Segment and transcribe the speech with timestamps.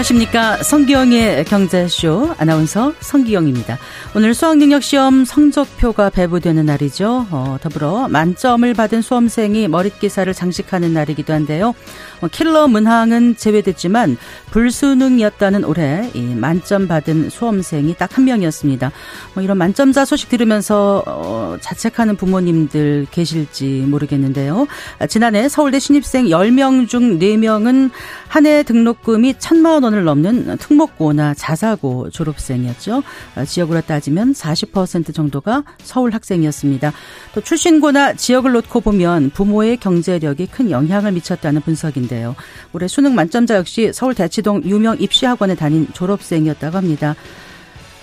[0.00, 0.62] 안녕하십니까.
[0.62, 3.76] 성기영의 경제쇼 아나운서 성기영입니다.
[4.16, 7.26] 오늘 수학능력시험 성적표가 배부되는 날이죠.
[7.30, 11.74] 어, 더불어 만점을 받은 수험생이 머릿기사를 장식하는 날이기도 한데요.
[12.22, 14.16] 어, 킬러 문항은 제외됐지만
[14.50, 18.90] 불수능이었다는 올해 이 만점 받은 수험생이 딱 한 명이었습니다.
[19.34, 24.66] 뭐 이런 만점자 소식 들으면서 어, 자책하는 부모님들 계실지 모르겠는데요.
[24.98, 27.90] 아, 지난해 서울대 신입생 10명 중 4명은
[28.28, 33.02] 한 해 등록금이 1천만 원을 넘는 특목고나 자사고 졸업생이었죠.
[33.34, 36.92] 아, 지역으로 따지면 40% 정도가 서울 학생이었습니다.
[37.34, 42.36] 또 출신고나 지역을 놓고 보면 부모의 경제력이 큰 영향을 미쳤다는 분석인데요.
[42.72, 47.14] 올해 수능 만점자 역시 서울 대치동 유명 입시학원에 다닌 졸업생이었다고 합니다.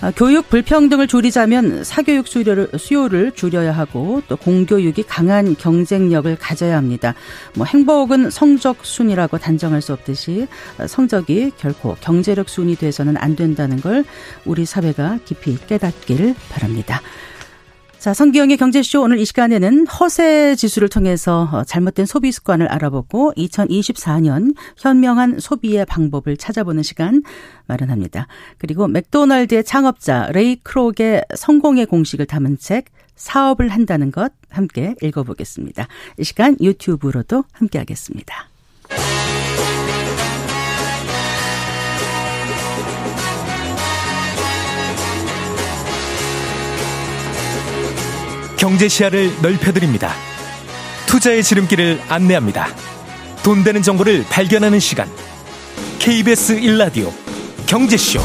[0.00, 7.14] 아, 교육 불평등을 줄이자면 사교육 수요를, 수요를 줄여야 하고 또 공교육이 강한 경쟁력을 가져야 합니다.
[7.54, 10.46] 뭐 행복은 성적 순이라고 단정할 수 없듯이
[10.86, 14.04] 성적이 결코 경제력 순이 돼서는 안 된다는 걸
[14.44, 17.00] 우리 사회가 깊이 깨닫기를 바랍니다.
[17.98, 24.54] 자, 성기영의 경제쇼 오늘 이 시간에는 허세 지수를 통해서 어, 잘못된 소비 습관을 알아보고 2024년
[24.76, 27.22] 현명한 소비의 방법을 찾아보는 시간
[27.66, 28.28] 마련합니다.
[28.58, 32.84] 그리고 맥도날드의 창업자 레이 크록의 성공의 공식을 담은 책
[33.16, 35.88] 사업을 한다는 것 함께 읽어보겠습니다.
[36.18, 38.48] 이 시간 유튜브로도 함께 하겠습니다.
[48.58, 50.08] 경제 시야를 넓혀드립니다.
[51.06, 52.66] 투자의 지름길을 안내합니다.
[53.44, 55.06] 돈 되는 정보를 발견하는 시간.
[56.00, 57.08] KBS 1라디오
[57.68, 58.18] 경제쇼.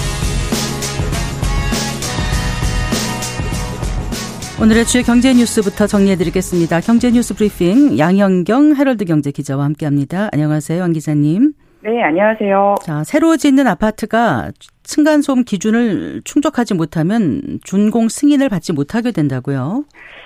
[4.60, 6.80] 오늘의 주요 경제 뉴스부터 정리해 드리겠습니다.
[6.82, 10.30] 경제 뉴스 브리핑 양현경 헤럴드 경제 기자와 함께 합니다.
[10.32, 11.54] 안녕하세요, 양 기자님.
[11.84, 12.76] 네, 안녕하세요.
[12.82, 14.52] 자, 새로 짓는 아파트가
[14.84, 19.84] 층간소음 기준을 충족하지 못하면 준공 승인을 받지 못하게 된다고요.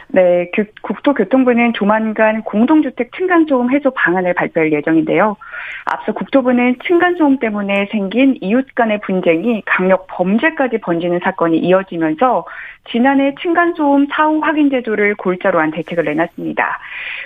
[0.09, 0.49] 네,
[0.81, 5.35] 국토교통부는 조만간 공동주택 층간소음 해소 방안을 발표할 예정인데요.
[5.85, 12.45] 앞서 국토부는 층간소음 때문에 생긴 이웃 간의 분쟁이 강력 범죄까지 번지는 사건이 이어지면서
[12.89, 16.79] 지난해 층간소음 사후 확인 제도를 골자로 한 대책을 내놨습니다.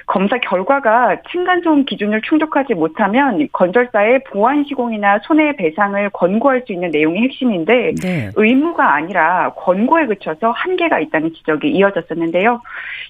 [0.07, 7.93] 검사 결과가 층간소음 기준을 충족하지 못하면 건설사의 보안 시공이나 손해배상을 권고할 수 있는 내용이 핵심인데
[8.01, 8.31] 네.
[8.35, 12.59] 의무가 아니라 권고에 그쳐서 한계가 있다는 지적이 이어졌었는데요.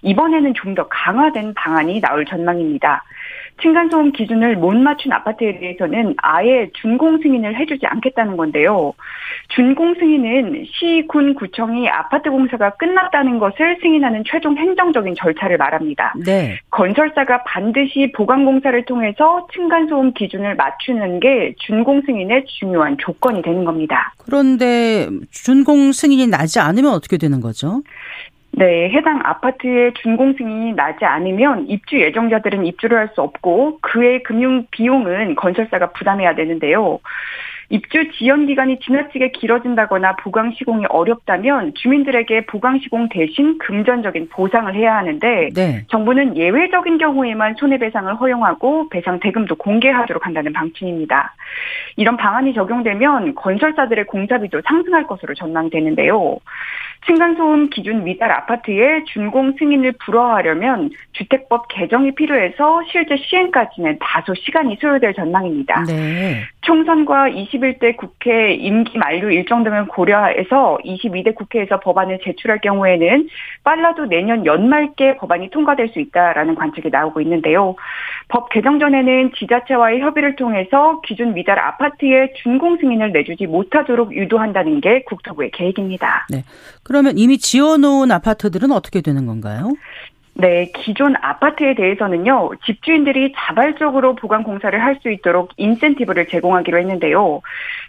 [0.01, 3.03] 이번에는 좀 더 강화된 방안이 나올 전망입니다.
[3.61, 8.93] 층간소음 기준을 못 맞춘 아파트에 대해서는 아예 준공 승인을 해주지 않겠다는 건데요.
[9.49, 16.13] 준공 승인은 시, 군, 구청이 아파트 공사가 끝났다는 것을 승인하는 최종 행정적인 절차를 말합니다.
[16.25, 16.57] 네.
[16.71, 24.13] 건설사가 반드시 보강 공사를 통해서 층간소음 기준을 맞추는 게 준공 승인의 중요한 조건이 되는 겁니다.
[24.25, 27.81] 그런데 준공 승인이 나지 않으면 어떻게 되는 거죠?
[28.53, 34.65] 네, 해당 아파트의 준공 승인이 나지 않으면 입주 예정자들은 입주를 할 수 없고 그의 금융
[34.71, 36.99] 비용은 건설사가 부담해야 되는데요.
[37.71, 44.97] 입주 지연 기간이 지나치게 길어진다거나 보강 시공이 어렵다면 주민들에게 보강 시공 대신 금전적인 보상을 해야
[44.97, 45.85] 하는데 네.
[45.89, 51.33] 정부는 예외적인 경우에만 손해배상을 허용하고 배상 대금도 공개하도록 한다는 방침입니다.
[51.95, 56.39] 이런 방안이 적용되면 건설사들의 공사비도 상승할 것으로 전망되는데요.
[57.05, 65.13] 층간소음 기준 미달 아파트의 준공 승인을 불허하려면 주택법 개정이 필요해서 실제 시행까지는 다소 시간이 소요될
[65.15, 65.83] 전망입니다.
[65.85, 66.43] 네.
[66.61, 73.27] 총선과 21대 국회 임기 만료 일정 등을 고려해서 22대 국회에서 법안을 제출할 경우에는
[73.63, 77.75] 빨라도 내년 연말께 법안이 통과될 수 있다라는 관측이 나오고 있는데요.
[78.27, 85.03] 법 개정 전에는 지자체와의 협의를 통해서 기준 미달 아파트의 준공 승인을 내주지 못하도록 유도한다는 게
[85.03, 86.27] 국토부의 계획입니다.
[86.29, 86.43] 네.
[86.83, 89.73] 그러면 이미 지어놓은 아파트들은 어떻게 되는 건가요?
[90.33, 97.41] 네, 기존 아파트에 대해서는요, 집주인들이 자발적으로 보강 공사를 할 수 있도록 인센티브를 제공하기로 했는데요.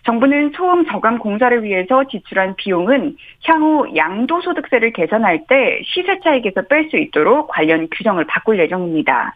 [0.04, 6.96] 정부는 소음 저감 공사를 위해서 지출한 비용은 향후 양도소득세를 계산할 때 시세 차익에서 뺄 수
[6.96, 9.34] 있도록 관련 규정을 바꿀 예정입니다.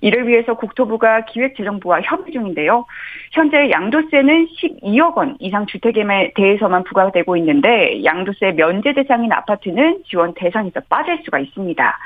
[0.00, 2.86] 이를 위해서 국토부가 기획재정부와 협의 중인데요.
[3.32, 10.80] 현재 양도세는 12억 원 이상 주택에 대해서만 부과되고 있는데 양도세 면제 대상인 아파트는 지원 대상에서
[10.88, 11.98] 빠질 수가 있습니다.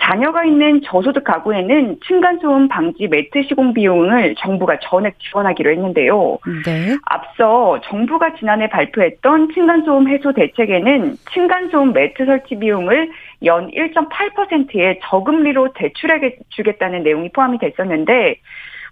[0.00, 6.38] 자녀가 있는 저소득 가구에는 층간소음 방지 매트 시공 비용을 정부가 전액 지원하기로 했는데요.
[6.64, 6.96] 네.
[7.06, 13.10] 앞서 정부가 지난해 발표했던 층간소음 해소 대책에는 층간소음 매트 설치 비용을
[13.44, 18.36] 연 1.8%의 저금리로 대출해 주겠다는 내용이 포함이 됐었는데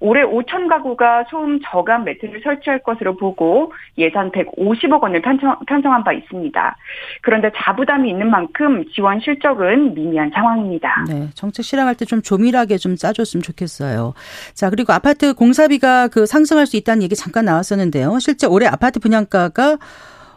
[0.02, 6.12] 올해 5천 가구가 소음 저감 매트를 설치할 것으로 보고 예산 150억 원을 편성, 편성한 바
[6.12, 6.76] 있습니다.
[7.22, 11.04] 그런데 자부담이 있는 만큼 지원 실적은 미미한 상황입니다.
[11.08, 14.12] 네, 정책 실행할 때 좀 조밀하게 좀 짜줬으면 좋겠어요.
[14.54, 18.18] 자, 그리고 아파트 공사비가 그 상승할 수 있다는 얘기 잠깐 나왔었는데요.
[18.18, 19.78] 실제 올해 아파트 분양가가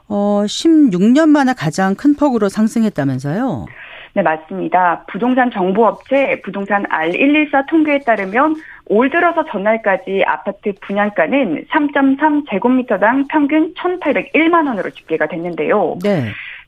[0.07, 3.65] 어 16년 만에 가장 큰 폭으로 상승했다면서요?
[4.13, 5.03] 네, 맞습니다.
[5.11, 8.55] 부동산 정보업체 부동산 R114 통계에 따르면
[8.87, 15.97] 올 들어서 전날까지 아파트 분양가는 3.3제곱미터당 평균 1,801만 원으로 집계가 됐는데요.
[16.03, 16.25] 네.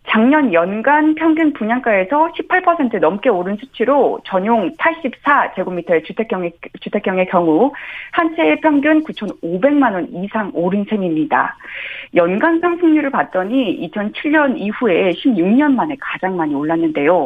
[0.10, 7.74] 작년 연간 평균 분양가에서 18% 넘게 오른 수치로 전용 84제곱미터의 주택형의, 주택형의 경우
[8.14, 11.58] 한 채의 평균 9,500만 원 이상 오른 셈입니다.
[12.16, 17.25] 연간 상승률을 봤더니 2007년 이후에 16년 만에 가장 많이 올랐는데요.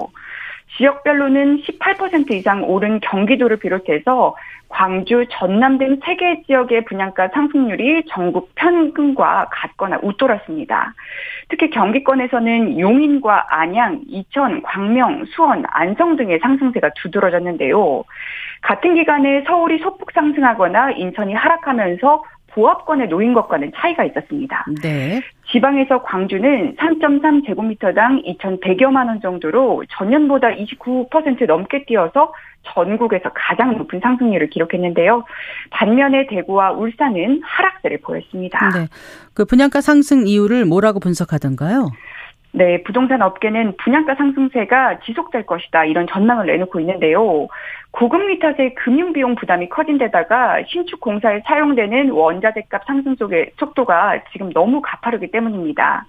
[0.77, 4.35] 지역별로는 18% 이상 오른 경기도를 비롯해서
[4.71, 10.94] 광주, 전남 등세개 지역의 분양가 상승률이 전국 평균과 같거나 웃돌았습니다.
[11.50, 18.06] 특히 경기권에서는 용인과 안양, 이천, 광명, 수원, 안성 등의 상승세가 두드러졌는데요.
[18.62, 22.23] 같은 기간에 서울이 소폭 상승하거나 인천이 하락하면서
[22.53, 24.65] 보합권에 놓인 것과는 차이가 있었습니다.
[24.81, 25.21] 네.
[25.51, 32.33] 지방에서 광주는 3.3 제곱미터당 2,100여만 원 정도로 전년보다 29% 넘게 뛰어서
[32.63, 35.24] 전국에서 가장 높은 상승률을 기록했는데요.
[35.71, 38.69] 반면에 대구와 울산은 하락세를 보였습니다.
[38.69, 38.88] 네.
[39.33, 41.89] 그 분양가 상승 이유를 뭐라고 분석하던가요?
[42.54, 47.47] 네, 부동산 업계는 분양가 상승세가 지속될 것이다 이런 전망을 내놓고 있는데요.
[47.92, 54.82] 고금리 탓에 금융비용 부담이 커진 데다가 신축 공사에 사용되는 원자재값 상승 속의 속도가 지금 너무
[54.82, 56.06] 가파르기 때문입니다.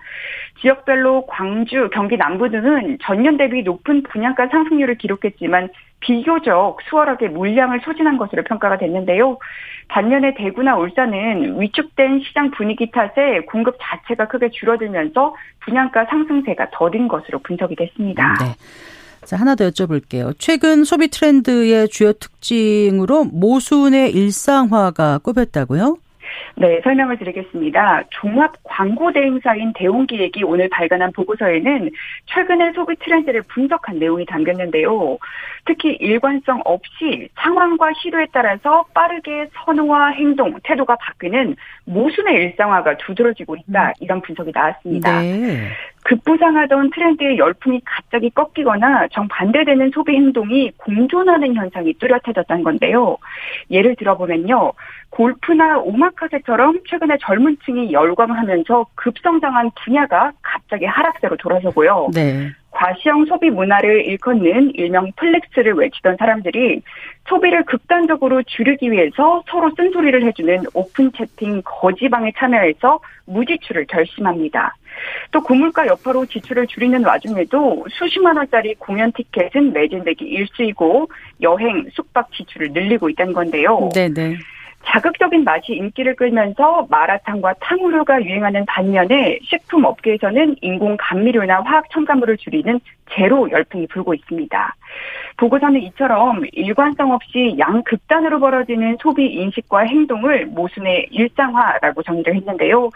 [0.60, 5.70] 지역별로 광주, 경기 남부 등은 전년 대비 높은 분양가 상승률을 기록했지만
[6.00, 9.38] 비교적 수월하게 물량을 소진한 것으로 평가가 됐는데요.
[9.88, 17.40] 반면에 대구나 울산은 위축된 시장 분위기 탓에 공급 자체가 크게 줄어들면서 분양가 상승세가 더딘 것으로
[17.40, 18.34] 분석이 됐습니다.
[18.40, 18.46] 네.
[19.24, 20.34] 자, 하나 더 여쭤볼게요.
[20.38, 25.96] 최근 소비 트렌드의 주요 특징으로 모순의 일상화가 꼽혔다고요?
[26.56, 28.04] 네, 설명을 드리겠습니다.
[28.10, 31.90] 종합 광고 대행사인 대웅기획이 오늘 발간한 보고서에는
[32.26, 35.18] 최근의 소비 트렌드를 분석한 내용이 담겼는데요.
[35.64, 43.88] 특히 일관성 없이 상황과 시도에 따라서 빠르게 선호와 행동, 태도가 바뀌는 모순의 일상화가 두드러지고 있다.
[43.88, 43.92] 음.
[44.00, 45.20] 이런 분석이 나왔습니다.
[45.20, 45.68] 네.
[46.04, 53.16] 급부상하던 트렌드의 열풍이 갑자기 꺾이거나 정반대되는 소비 행동이 공존하는 현상이 뚜렷해졌다는 건데요.
[53.70, 54.72] 예를 들어보면요.
[55.10, 62.08] 골프나 오마카세처럼 최근에 젊은 층이 열광하면서 급성장한 분야가 갑자기 하락세로 돌아서고요.
[62.14, 62.50] 네.
[62.72, 66.82] 과시형 소비 문화를 일컫는 일명 flex를 외치던 사람들이
[67.28, 74.74] 소비를 극단적으로 줄이기 위해서 서로 쓴소리를 해주는 오픈 채팅 거지방에 참여해서 무지출을 결심합니다.
[75.30, 81.08] 또 고물가 여파로 지출을 줄이는 와중에도 수십만 원짜리 공연 티켓은 매진되기 일쑤이고
[81.40, 83.90] 여행, 숙박 지출을 늘리고 있다는 건데요.
[83.94, 84.36] 네네.
[84.84, 92.80] 자극적인 맛이 인기를 끌면서 마라탕과 탕후루가 유행하는 반면에 식품 업계에서는 인공 감미료나 화학 첨가물을 줄이는
[93.10, 94.76] 제로 열풍이 불고 있습니다.
[95.36, 102.90] 보고서는 이처럼 일관성 없이 양극단으로 벌어지는 소비 인식과 행동을 모순의 일상화라고 정의를 했는데요.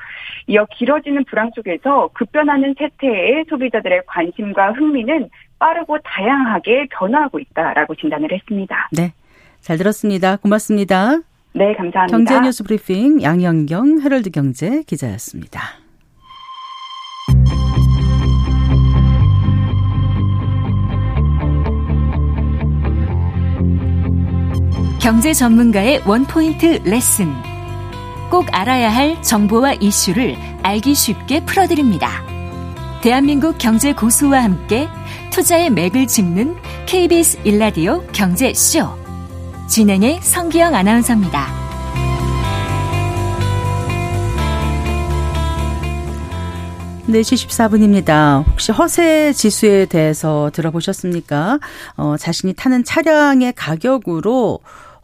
[0.46, 5.28] 이어 길어지는 불황 속에서 급변하는 세태에 소비자들의 관심과 흥미는
[5.58, 8.88] 빠르고 다양하게 변화하고 있다라고 진단을 했습니다.
[8.92, 9.12] 네.
[9.60, 10.36] 잘 들었습니다.
[10.36, 11.18] 고맙습니다.
[11.56, 12.16] 네, 감사합니다.
[12.18, 15.62] 경제 뉴스 브리핑 양영경 헤럴드 경제 기자였습니다.
[25.00, 27.32] 경제 전문가의 원포인트 레슨.
[28.30, 32.10] 꼭 알아야 할 정보와 이슈를 알기 쉽게 풀어드립니다.
[33.02, 34.88] 대한민국 경제 고수와 함께
[35.30, 39.05] 투자의 맥을 짚는 KBS 일라디오 경제쇼.
[39.66, 41.66] 진행의 성기영 아나운서입니다.
[47.08, 48.44] 네, 74분입니다.
[48.48, 51.60] 혹시 허세 지수에 대해서 들어보셨습니까?
[51.96, 54.60] 어, 자신이 타는 차량의 가격으로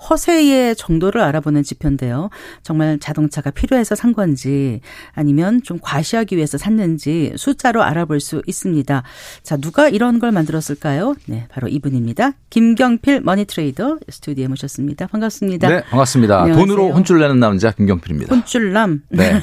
[0.09, 2.31] 허세의 정도를 알아보는 지표인데요.
[2.63, 4.81] 정말 자동차가 필요해서 산 건지
[5.13, 9.03] 아니면 좀 과시하기 위해서 샀는지 숫자로 알아볼 수 있습니다.
[9.43, 11.15] 자, 누가 이런 걸 만들었을까요?
[11.27, 12.33] 네, 바로 이분입니다.
[12.51, 15.07] 김경필 money 트레이너 스튜디오에 모셨습니다.
[15.07, 15.69] 반갑습니다.
[15.69, 16.43] 네, 반갑습니다.
[16.43, 16.67] 안녕하세요.
[16.67, 18.35] 돈으로 혼쭐 내는 남자 김경필입니다.
[18.35, 19.03] 혼쭐남.
[19.09, 19.41] 네.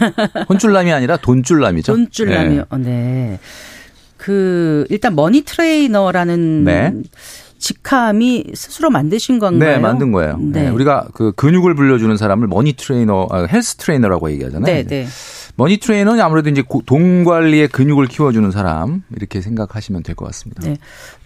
[0.49, 1.93] 혼쭐남이 아니라 돈쭐남이죠.
[1.93, 2.65] 돈쭐남이요.
[2.71, 2.77] 네.
[2.79, 3.39] 네.
[4.17, 6.93] 그 일단 money 트레이너라는 네.
[7.59, 9.71] 직함이 스스로 만드신 건가요?
[9.73, 10.37] 네, 만든 거예요.
[10.39, 10.63] 네.
[10.63, 10.69] 네.
[10.69, 14.73] 우리가 그 근육을 불려주는 사람을 money 트레이너, 아, 헬스 트레이너라고 얘기하잖아요.
[14.73, 15.07] 네, 네.
[15.55, 20.61] money 트레이너는 아무래도 이제 돈 관리의 근육을 키워주는 사람 이렇게 생각하시면 될 것 같습니다.
[20.63, 20.77] 네.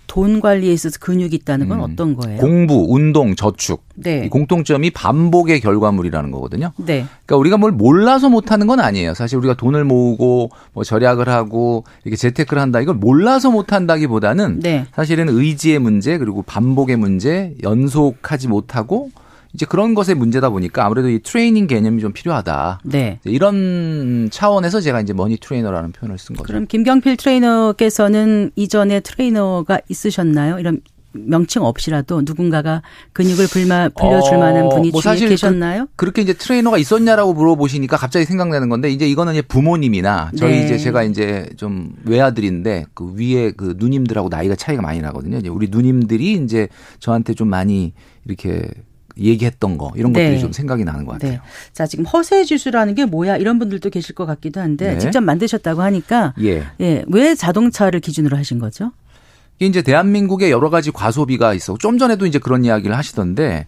[0.07, 1.83] 돈 관리에 있어서 근육이 있다는 건 음.
[1.83, 2.39] 어떤 거예요?
[2.39, 3.83] 공부, 운동, 저축.
[3.95, 4.27] 네.
[4.29, 6.71] 공통점이 반복의 결과물이라는 거거든요.
[6.77, 7.05] 네.
[7.25, 9.13] 그러니까 우리가 뭘 몰라서 못하는 건 아니에요.
[9.13, 14.85] 사실 우리가 돈을 모으고 뭐 절약을 하고 이렇게 재테크를 한다 이걸 몰라서 못한다기보다는 네.
[14.95, 19.09] 사실은 의지의 문제 그리고 반복의 문제 연속하지 못하고
[19.53, 22.79] 이제 그런 것의 문제다 보니까 아무래도 이 트레이닝 개념이 좀 필요하다.
[22.83, 23.19] 네.
[23.23, 26.47] 이런 차원에서 제가 이제 money 트레이너라는 표현을 쓴 거죠.
[26.47, 30.59] 그럼 김경필 트레이너께서는 이전에 트레이너가 있으셨나요?
[30.59, 30.81] 이런
[31.13, 32.81] 명칭 없이라도 누군가가
[33.13, 35.87] 근육을 불마, 불려줄 어, 만한 분이 뭐 사실 그 계셨나요?
[35.95, 40.65] 그, 렇게 이제 트레이너가 있었냐라고 물어보시니까 갑자기 생각나는 건데 이제 이거는 이제 부모님이나 저희 네.
[40.65, 45.37] 이제 제가 이제 좀 외아들인데 그 위에 그 누님들하고 나이가 차이가 많이 나거든요.
[45.37, 46.67] 이제 우리 누님들이 이제
[46.99, 47.93] 저한테 좀 많이
[48.25, 48.67] 이렇게
[49.17, 50.39] 얘기했던 거 이런 것들이 네.
[50.39, 51.33] 좀 생각이 나는 것 같아요.
[51.33, 51.39] 네.
[51.73, 54.99] 자 지금 허세 지수라는 게 뭐야 이런 분들도 계실 것 같기도 한데 네.
[54.99, 56.63] 직접 만드셨다고 하니까 예.
[56.81, 57.05] 예.
[57.07, 58.91] 왜 자동차를 기준으로 하신 거죠?
[59.59, 61.77] 이게 이제 대한민국에 여러 가지 과소비가 있어.
[61.77, 63.67] 좀 전에도 이제 그런 이야기를 하시던데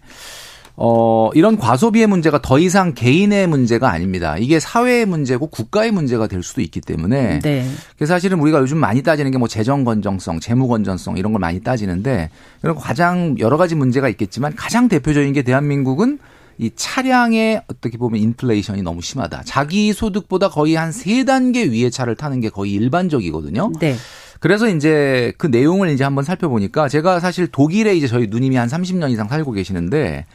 [0.78, 4.36] 어, 이런 과소비의 문제가 더 이상 개인의 문제가 아닙니다.
[4.38, 7.38] 이게 사회의 문제고 국가의 문제가 될 수도 있기 때문에.
[7.40, 7.66] 네.
[7.96, 11.60] 그래서 사실은 우리가 요즘 많이 따지는 게 뭐 재정 건정성, 재무 건전성 이런 걸 많이
[11.60, 12.30] 따지는데
[12.62, 16.18] 이런 가장 여러 가지 문제가 있겠지만 가장 대표적인 게 대한민국은
[16.58, 19.42] 이 차량의 어떻게 보면 인플레이션이 너무 심하다.
[19.44, 23.72] 자기 소득보다 거의 한 세 단계 위의 차를 타는 게 거의 일반적이거든요.
[23.78, 23.94] 네.
[24.40, 29.10] 그래서 이제 그 내용을 이제 한번 살펴보니까 제가 사실 독일에 이제 저희 누님이 한 30년
[29.10, 30.26] 이상 살고 계시는데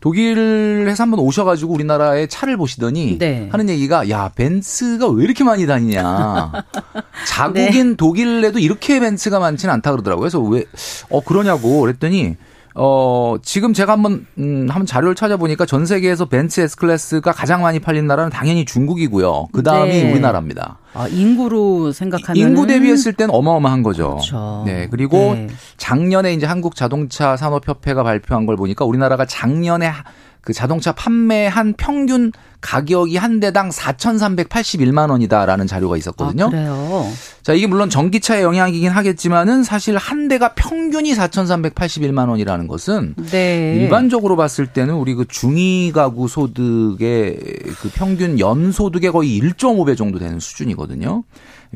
[0.00, 3.48] 독일에서 한번 오셔가지고 우리나라에 차를 보시더니 네.
[3.50, 6.52] 하는 얘기가 야 벤츠가 왜 이렇게 많이 다니냐
[7.26, 7.96] 자국인 네.
[7.96, 10.20] 독일에도 이렇게 벤츠가 많지는 않다 그러더라고요.
[10.22, 10.64] 그래서 왜
[11.10, 12.36] 어 그러냐고 그랬더니
[12.74, 17.78] 어, 지금 제가 한번, 음, 한번 자료를 찾아보니까 전 세계에서 벤츠 S 클래스가 가장 많이
[17.78, 19.48] 팔린 나라는 당연히 중국이고요.
[19.52, 20.12] 그 다음이 네.
[20.12, 20.78] 우리나라입니다.
[20.94, 22.36] 아, 인구로 생각하면.
[22.36, 24.10] 인구 대비했을 땐 어마어마한 거죠.
[24.10, 24.62] 그렇죠.
[24.66, 24.88] 네.
[24.90, 25.48] 그리고 네.
[25.76, 29.90] 작년에 이제 한국 자동차 산업협회가 발표한 걸 보니까 우리나라가 작년에
[30.40, 36.46] 그 자동차 판매한 평균 가격이 한 대당 4,381만 원이다라는 자료가 있었거든요.
[36.46, 37.06] 아, 그래요.
[37.42, 43.76] 자, 이게 물론 전기차의 영향이긴 하겠지만은 사실 한 대가 평균이 4,381만 원이라는 것은 네.
[43.76, 47.38] 일반적으로 봤을 때는 우리 그 중위 가구 소득의
[47.80, 51.22] 그 평균 연 소득의 거의 1.5배 정도 되는 수준이거든요.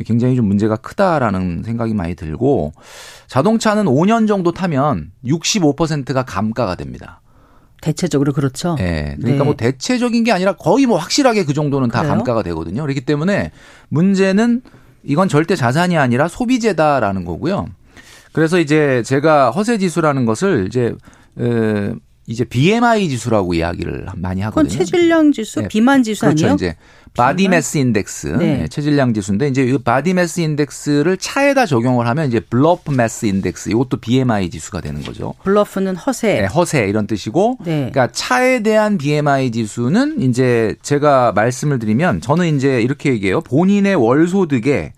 [0.04, 2.72] 굉장히 좀 문제가 크다라는 생각이 많이 들고
[3.28, 7.20] 자동차는 5년 정도 타면 65%가 감가가 됩니다.
[7.82, 8.76] 대체적으로 그렇죠.
[8.78, 9.16] 네.
[9.18, 9.44] 그러니까 네.
[9.44, 12.14] 뭐 대체적인 게 아니라 거의 뭐 확실하게 그 정도는 다 그래요?
[12.14, 12.80] 감가가 되거든요.
[12.80, 13.50] 그렇기 때문에
[13.90, 14.62] 문제는
[15.02, 17.66] 이건 절대 자산이 아니라 소비재다라는 거고요.
[18.32, 20.94] 그래서 이제 제가 허세 지수라는 것을 이제
[21.38, 21.92] 에
[22.26, 24.68] 이제 BMI 지수라고 이야기를 많이 하거든요.
[24.68, 25.68] 그건 체질량 지수, 네.
[25.68, 26.46] 비만 지수 그렇죠.
[26.46, 26.54] 아니에요?
[26.54, 26.76] 이제
[27.14, 28.56] body mass index, 네.
[28.58, 28.68] 네.
[28.68, 33.98] 체질량 지수인데 이제 이 body mass index를 차에다 적용을 하면 이제 bluff mass index 이것도
[33.98, 35.34] BMI 지수가 되는 거죠.
[35.42, 36.40] bluff는 허세.
[36.42, 37.90] 네, 허세 이런 뜻이고 네.
[37.90, 43.40] 그러니까 차에 대한 BMI 지수는 이제 제가 말씀을 드리면 저는 이제 이렇게 얘기해요.
[43.40, 44.92] 본인의 월 소득에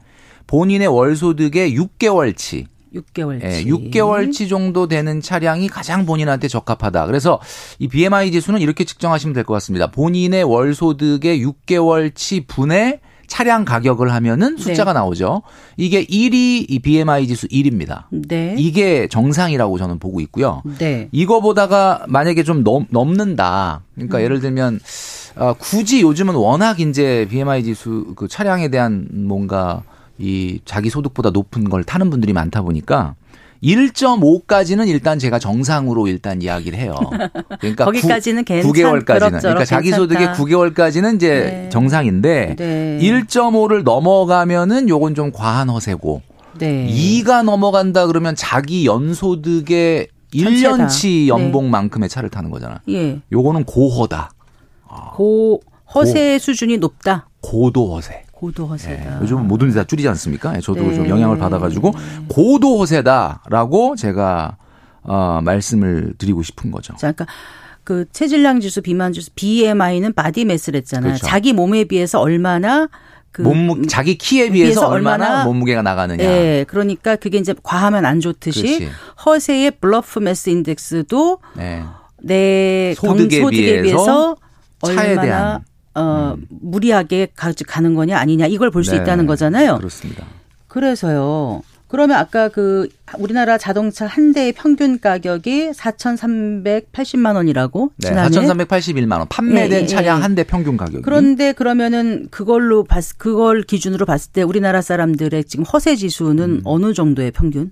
[0.47, 3.43] 본인의 월 소득의 6개월치 6개월치.
[3.45, 7.07] 예, 6개월치 정도 되는 차량이 가장 본인한테 적합하다.
[7.07, 7.41] 그래서
[7.79, 9.91] 이 BMI 지수는 이렇게 측정하시면 될 것 같습니다.
[9.91, 14.99] 본인의 월 소득의 6개월치 분의 차량 가격을 하면은 숫자가 네.
[14.99, 15.43] 나오죠.
[15.79, 18.05] 이게 1이 이 BMI 지수 1입니다.
[18.11, 18.55] 네.
[18.59, 20.63] 이게 정상이라고 저는 보고 있고요.
[20.79, 21.09] 네.
[21.11, 23.81] 이거보다가 만약에 좀 넘, 넘는다.
[23.95, 24.23] 그러니까 음.
[24.23, 24.79] 예를 들면
[25.37, 29.83] 어, 굳이 요즘은 워낙 이제 BMI 지수 그 차량에 대한 뭔가
[30.19, 33.15] 이 자기 소득보다 높은 걸 타는 분들이 많다 보니까
[33.63, 36.95] 1.5까지는 일단 제가 정상으로 일단 이야기를 해요.
[37.61, 41.69] 그러니까 거기까지는 9, 9개월까지는 그러니까 자기 소득의 9개월까지는 이제 네.
[41.71, 42.99] 정상인데 네.
[43.01, 46.23] 1.5를 넘어가면은 요건 좀 과한 허세고
[46.59, 46.87] 네.
[46.89, 52.81] 2가 넘어간다 그러면 자기 연소득의 1년치 연봉만큼의 차를 타는 거잖아.
[52.89, 53.21] 예.
[53.33, 54.31] 요거는 고허다.
[55.15, 55.61] 고
[55.95, 57.29] 허세 고, 수준이 높다.
[57.41, 58.24] 고도 허세.
[58.35, 59.11] 고도 허세다.
[59.11, 60.57] 네, 요즘 뭐든 다 줄이지 않습니까?
[60.57, 60.95] 예, 저도 네.
[60.95, 61.95] 좀 영향을 받아가지고
[62.29, 64.57] 고도 허세다라고 제가
[65.03, 66.95] 어, 말씀을 드리고 싶은 거죠.
[66.97, 67.27] 자, 그러니까
[67.85, 71.13] 그 체질량 지수, 비만 지수, BMI는 body mass랬잖아요.
[71.13, 71.27] 그렇죠.
[71.27, 72.89] 자기 몸에 비해서 얼마나
[73.31, 76.25] 그 몸무 자기 키에 비해서, 비해서 얼마나, 얼마나, 몸무게가 나가느냐.
[76.25, 78.89] 네, 그러니까 그게 이제 과하면 안 좋듯이 그렇지.
[79.27, 81.85] 허세의 bluff mass index도 네.
[82.23, 84.37] 내 소득에, 소득에 비해서, 비해서
[84.85, 85.65] 차에 얼마나 대한
[85.95, 86.47] 어, 음.
[86.49, 88.99] 무리하게 가는 거냐 아니냐 이걸 볼수 네.
[88.99, 89.79] 있다는 거잖아요.
[89.79, 90.25] 그렇습니다.
[90.69, 91.63] 그래서요.
[91.95, 99.29] 그러면 아까 그 우리나라 자동차 한 대의 평균 가격이 4,380만 원이라고 네, 지난해 4,381만 원.
[99.29, 100.23] 판매된 예, 예, 차량 예.
[100.23, 101.03] 한대 평균 가격이.
[101.03, 106.61] 그런데 그러면은 그걸로 봤 그걸 기준으로 봤을 때 우리나라 사람들의 지금 허세 지수는 음.
[106.65, 107.71] 어느 정도의 평균?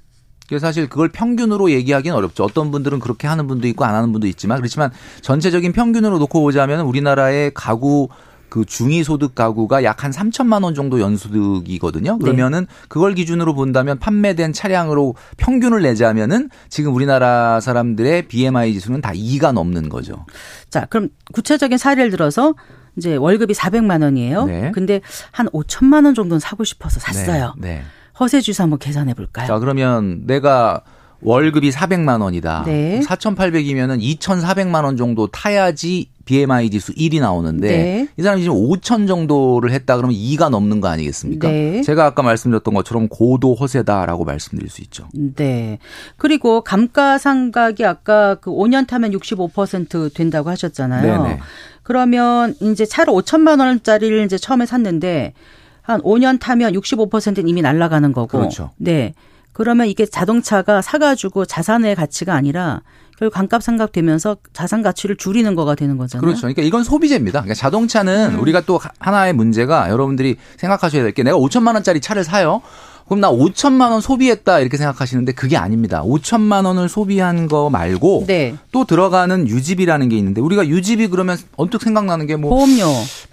[0.58, 2.44] 사실 그걸 평균으로 얘기하기는 어렵죠.
[2.44, 4.90] 어떤 분들은 그렇게 하는 분도 있고 안 하는 분도 있지만 그렇지만
[5.22, 8.08] 전체적인 평균으로 놓고 보자면 우리나라의 가구
[8.50, 12.18] 그 중위 소득 가구가 약 한 3천만 원 정도 연소득이거든요.
[12.18, 19.52] 그러면은 그걸 기준으로 본다면 판매된 차량으로 평균을 내자면은 지금 우리나라 사람들의 BMI 지수는 다 2가
[19.52, 20.26] 넘는 거죠.
[20.68, 22.54] 자, 그럼 구체적인 사례를 들어서
[22.96, 24.44] 이제 월급이 400만 원이에요.
[24.44, 24.70] 네.
[24.74, 27.54] 근데 한 5천만 원 정도는 사고 싶어서 샀어요.
[27.58, 27.76] 네.
[27.76, 27.82] 네.
[28.22, 29.46] 허세 지수 한번 계산해 볼까요?
[29.46, 30.82] 자, 그러면 내가
[31.22, 32.64] 월급이 400만 원이다.
[32.66, 33.00] 네.
[33.04, 38.08] 4,800이면은 2,400만 원 정도 타야지 BMI 지수 1이 나오는데 네.
[38.16, 41.48] 이 사람이 지금 5천 정도를 했다 그러면 2가 넘는 거 아니겠습니까?
[41.48, 41.82] 네.
[41.82, 45.08] 제가 아까 말씀드렸던 것처럼 고도 허세다라고 말씀드릴 수 있죠.
[45.14, 45.78] 네.
[46.16, 51.22] 그리고 감가상각이 아까 그 5년 타면 65% 된다고 하셨잖아요.
[51.22, 51.38] 네네.
[51.82, 55.34] 그러면 이제 차를 5천만 원짜리를 이제 처음에 샀는데
[55.82, 58.38] 한 5년 타면 65%는 이미 날아가는 거고.
[58.38, 58.70] 그렇죠.
[58.76, 59.14] 네.
[59.52, 62.80] 그러면 이게 자동차가 사가지고 자산의 가치가 아니라
[63.18, 66.22] 결국 감값상각되면서 자산 가치를 줄이는 거가 되는 거잖아요.
[66.22, 66.40] 그렇죠.
[66.42, 67.40] 그러니까 이건 소비재입니다.
[67.42, 68.40] 그러니까 자동차는 음.
[68.40, 72.62] 우리가 또 하나의 문제가 여러분들이 생각하셔야 될 게 내가 5천만 원짜리 차를 사요.
[73.06, 76.02] 그럼 나 5천만 원 소비했다 이렇게 생각하시는데 그게 아닙니다.
[76.02, 78.54] 5천만 원을 소비한 거 말고 네.
[78.70, 82.86] 또 들어가는 유지비라는 게 있는데 우리가 유지비 그러면 언뜻 생각나는 게 뭐 보험료,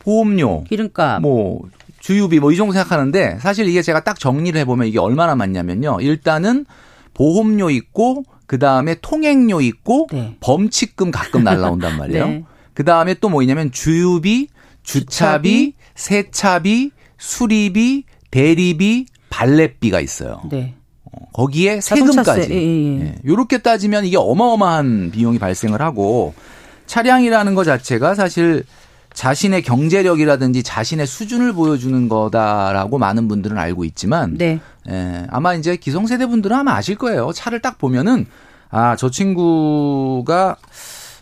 [0.04, 1.22] 보험료, 기름값.
[1.22, 1.62] 뭐
[2.00, 5.98] 주유비 뭐 이 정도 생각하는데 사실 이게 제가 딱 정리를 해보면 이게 얼마나 많냐면요.
[6.02, 6.66] 일단은
[7.14, 10.38] 보험료 있고 그 다음에 통행료 있고 네.
[10.40, 12.28] 범칙금 가끔 날라온단 말이에요.
[12.28, 12.44] 네.
[12.74, 14.48] 그 다음에 또뭐 있냐면 주유비,
[14.84, 20.42] 주차비, 세차비, 수리비, 대리비, 발렛비가 있어요.
[20.50, 20.76] 네.
[21.34, 22.42] 거기에 자동차세.
[22.44, 22.54] 세금까지.
[22.54, 23.16] 예, 예, 예.
[23.24, 26.34] 이렇게 따지면 이게 어마어마한 비용이 발생을 하고
[26.86, 28.64] 차량이라는 것 자체가 사실
[29.14, 34.60] 자신의 경제력이라든지 자신의 수준을 보여주는 거다라고 많은 분들은 알고 있지만 네.
[34.90, 37.32] 예, 아마 이제 기성세대 분들은 아마 아실 거예요.
[37.34, 38.26] 차를 딱 보면은
[38.70, 40.58] 아, 저 친구가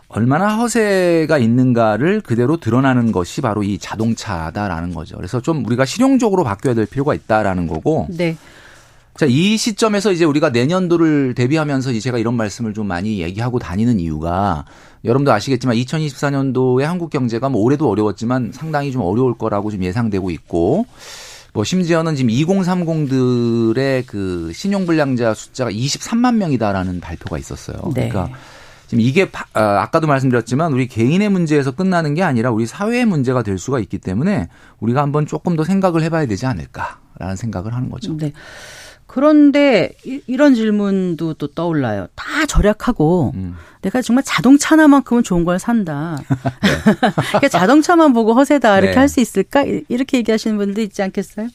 [0.10, 5.18] 얼마나 허세가 있는가를 그대로 드러나는 것이 바로 이 자동차다라는 거죠.
[5.18, 8.08] 그래서 좀 우리가 실용적으로 바뀌어야 될 필요가 있다라는 거고.
[8.10, 8.38] 네.
[9.18, 14.00] 자, 이 시점에서 이제 우리가 내년도를 대비하면서 이제 제가 이런 말씀을 좀 많이 얘기하고 다니는
[14.00, 14.66] 이유가
[15.04, 20.86] 여러분도 아시겠지만 2024년도에 한국 경제가 뭐 올해도 어려웠지만 상당히 좀 어려울 거라고 좀 예상되고 있고
[21.54, 27.78] 뭐 심지어는 지금 2030들의 그 신용 불량자 숫자가 23만 명이다라는 발표가 있었어요.
[27.96, 28.10] 네.
[28.10, 28.38] 그러니까
[28.86, 33.42] 지금 이게 바- 아, 아까도 말씀드렸지만 우리 개인의 문제에서 끝나는 게 아니라 우리 사회의 문제가
[33.42, 34.48] 될 수가 있기 때문에
[34.80, 38.16] 우리가 한번 조금 더 생각을 해봐야 되지 않을까라는 생각을 하는 거죠.
[38.16, 38.32] 네.
[39.08, 42.08] 그런데 이- 이런 질문도 또 떠올라요.
[42.16, 43.56] 다 절약하고 음.
[43.82, 46.20] 내가 정말 자동차 하나만큼은 좋은 걸 산다.
[47.30, 49.00] 그러니까 자동차만 보고 허세다 이렇게 네.
[49.00, 49.64] 할수 있을까?
[49.64, 51.48] 이- 이렇게 얘기하시는 분들도 있지 않겠어요?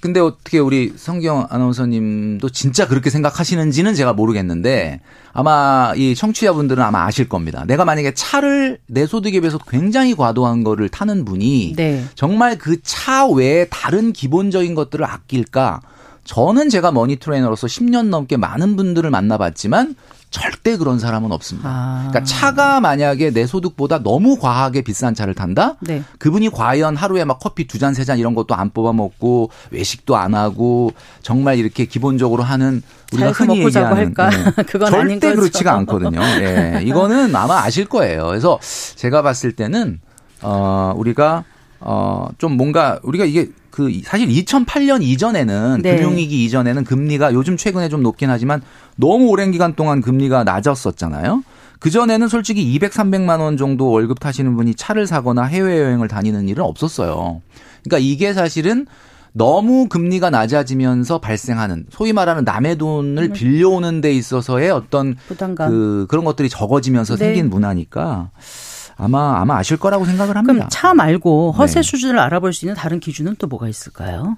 [0.00, 5.00] 근데 어떻게 우리 성경 아나운서님도 진짜 그렇게 생각하시는지는 제가 모르겠는데
[5.32, 7.64] 아마 이 청취자분들은 아마 아실 겁니다.
[7.66, 12.04] 내가 만약에 차를 내 소득에 비해서 굉장히 과도한 거를 타는 분이 네.
[12.14, 15.80] 정말 그 차 외에 다른 기본적인 것들을 아낄까?
[16.26, 19.94] 저는 제가 머니 트레이너로서 10년 넘게 많은 분들을 만나봤지만
[20.28, 21.68] 절대 그런 사람은 없습니다.
[21.70, 22.08] 아.
[22.10, 25.76] 그러니까 차가 만약에 내 소득보다 너무 과하게 비싼 차를 탄다?
[25.80, 26.02] 네.
[26.18, 30.16] 그분이 과연 하루에 막 커피 두 잔 세 잔 이런 것도 안 뽑아 먹고 외식도
[30.16, 34.28] 안 하고 정말 이렇게 기본적으로 하는 우리가 흔히 먹고 자고 할까?
[34.32, 34.62] 예.
[34.66, 35.36] 그건 절대 아닌 거죠.
[35.36, 36.20] 그렇지가 않거든요.
[36.42, 36.80] 예.
[36.82, 38.26] 이거는 아마 아실 거예요.
[38.26, 38.58] 그래서
[38.96, 40.00] 제가 봤을 때는
[40.42, 41.44] 어 우리가
[41.88, 45.96] 어 좀 뭔가 우리가 이게 그 사실 2008년 이전에는 네.
[45.96, 48.62] 금융위기 이전에는 금리가 요즘 최근에 좀 높긴 하지만
[48.96, 51.42] 너무 오랜 기간 동안 금리가 낮았었잖아요.
[51.78, 56.48] 그 전에는 솔직히 200, 300만 원 정도 월급 타시는 분이 차를 사거나 해외 여행을 다니는
[56.48, 57.42] 일은 없었어요.
[57.84, 58.86] 그러니까 이게 사실은
[59.32, 65.68] 너무 금리가 낮아지면서 발생하는 소위 말하는 남의 돈을 빌려오는 데 있어서의 어떤 부담감.
[65.68, 67.26] 그 그런 것들이 적어지면서 네.
[67.26, 68.30] 생긴 문화니까
[68.96, 70.54] 아마 아마 아실 거라고 생각을 합니다.
[70.54, 71.82] 그럼 차 말고 허세 네.
[71.82, 74.36] 수준을 알아볼 수 있는 다른 기준은 또 뭐가 있을까요?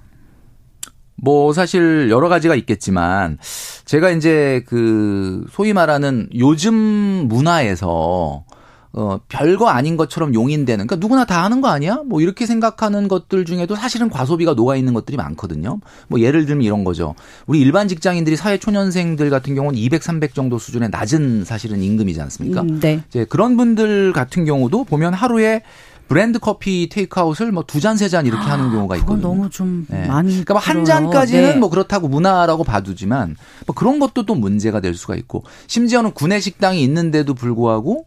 [1.20, 3.38] 뭐 사실 여러 가지가 있겠지만
[3.84, 8.44] 제가 이제 그 소위 말하는 요즘 문화에서
[8.92, 12.02] 어 별거 아닌 것처럼 용인되는 그러니까 누구나 다 하는 거 아니야?
[12.06, 15.78] 뭐 이렇게 생각하는 것들 중에도 사실은 과소비가 녹아 있는 것들이 많거든요.
[16.08, 17.14] 뭐 예를 들면 이런 거죠.
[17.46, 22.62] 우리 일반 직장인들이 사회 초년생들 같은 경우는 200, 300 정도 수준의 낮은 사실은 임금이지 않습니까?
[22.62, 23.02] 음, 네.
[23.08, 25.62] 이제 그런 분들 같은 경우도 보면 하루에
[26.08, 29.34] 브랜드 커피 테이크아웃을 뭐 두 잔 세잔 이렇게 하는 경우가 그건 있거든요.
[29.34, 30.06] 너무 좀 네.
[30.06, 30.86] 많이 그러니까 뭐한 들어요.
[30.86, 31.56] 잔까지는 네.
[31.58, 36.82] 뭐 그렇다고 문화라고 봐두지만 뭐 그런 것도 또 문제가 될 수가 있고 심지어는 구내 식당이
[36.82, 38.06] 있는데도 불구하고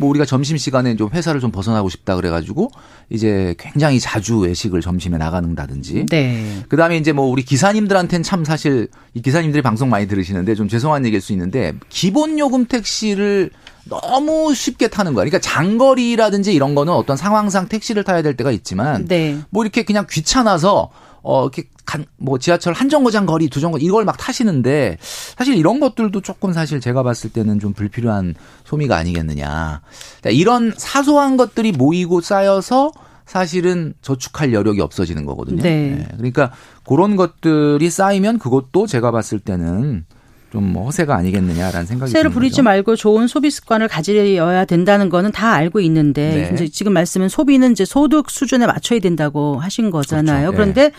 [0.00, 2.72] 뭐 우리가 점심 시간에 좀 회사를 좀 벗어나고 싶다 그래가지고
[3.10, 6.64] 이제 굉장히 자주 외식을 점심에 나가는다든지 네.
[6.68, 11.20] 그다음에 이제 뭐 우리 기사님들한테는 참 사실 이 기사님들이 방송 많이 들으시는데 좀 죄송한 얘기일
[11.20, 13.50] 수 있는데 기본 요금 택시를
[13.84, 15.24] 너무 쉽게 타는 거야.
[15.24, 19.38] 그러니까 장거리라든지 이런 거는 어떤 상황상 택시를 타야 될 때가 있지만 네.
[19.50, 20.90] 뭐 이렇게 그냥 귀찮아서
[21.22, 25.80] 어 이렇게 간, 뭐 지하철 한 정거장 거리 두 정거 이걸 막 타시는데 사실 이런
[25.80, 29.82] 것들도 조금 사실 제가 봤을 때는 좀 불필요한 소미가 아니겠느냐.
[30.20, 32.92] 그러니까 이런 사소한 것들이 모이고 쌓여서
[33.26, 35.62] 사실은 저축할 여력이 없어지는 거거든요.
[35.62, 36.06] 네.
[36.16, 36.52] 그러니까
[36.84, 40.04] 그런 것들이 쌓이면 그것도 제가 봤을 때는
[40.52, 42.62] 좀뭐 허세가 아니겠느냐라는 생각이 세를 부리지 거죠.
[42.62, 46.68] 말고 좋은 소비 습관을 가지려야 된다는 거는 다 알고 있는데 네.
[46.68, 50.50] 지금 말씀은 소비는 이제 소득 수준에 맞춰야 된다고 하신 거잖아요.
[50.50, 50.56] 그렇죠.
[50.56, 50.92] 그런데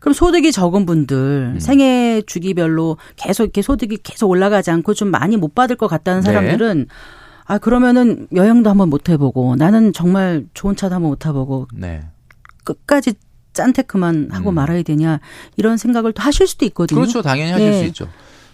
[0.00, 1.60] 그럼 소득이 적은 분들 음.
[1.60, 6.26] 생애 주기별로 계속 이렇게 소득이 계속 올라가지 않고 좀 많이 못 받을 것 같다는 네.
[6.26, 6.86] 사람들은
[7.44, 12.02] 아 그러면은 여행도 한번 못 해보고 나는 정말 좋은 차도 한번 못 타보고 네.
[12.64, 13.14] 끝까지
[13.52, 14.54] 짠테크만 하고 음.
[14.54, 15.20] 말아야 되냐
[15.56, 17.00] 이런 생각을 또 하실 수도 있거든요.
[17.00, 17.22] 그렇죠.
[17.22, 17.78] 당연히 하실 네.
[17.78, 18.08] 수 있죠.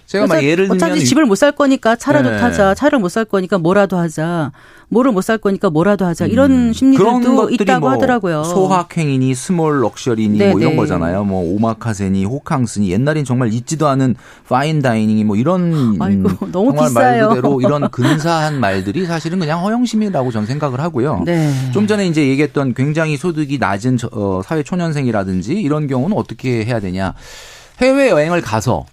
[0.07, 2.37] 제가 막 예를 들면 어차피 집을 못 살 거니까 차라도 네.
[2.39, 2.75] 타자.
[2.75, 4.53] 차를 못 살 거니까 뭐라도 하자.
[4.91, 6.27] 뭐를 못 살 거니까 뭐라도 하자.
[6.27, 8.45] 이런 음, 심리들도 있다고 뭐 하더라고요.
[8.45, 10.77] 소확행이니 small luxury니 네, 뭐 이런 네.
[10.77, 11.25] 거잖아요.
[11.25, 14.17] 뭐 오마카세니 호캉스니 옛날엔 정말 있지도 않은
[14.49, 17.27] fine dining이 뭐 이런 아이고, 음, 너무 정말 비싸요.
[17.29, 21.23] 말 그대로 이런 근사한 말들이 사실은 그냥 허영심이라고 전 생각을 하고요.
[21.25, 21.51] 네.
[21.73, 26.81] 좀 전에 이제 얘기했던 굉장히 소득이 낮은 저- 어, 사회 초년생이라든지 이런 경우는 어떻게 해야
[26.81, 27.15] 되냐?
[27.81, 28.85] 해외 여행을 가서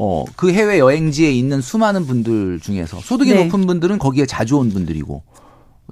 [0.00, 3.44] 어, 그 해외 여행지에 있는 수많은 분들 중에서 소득이 네.
[3.44, 5.22] 높은 분들은 거기에 자주 온 분들이고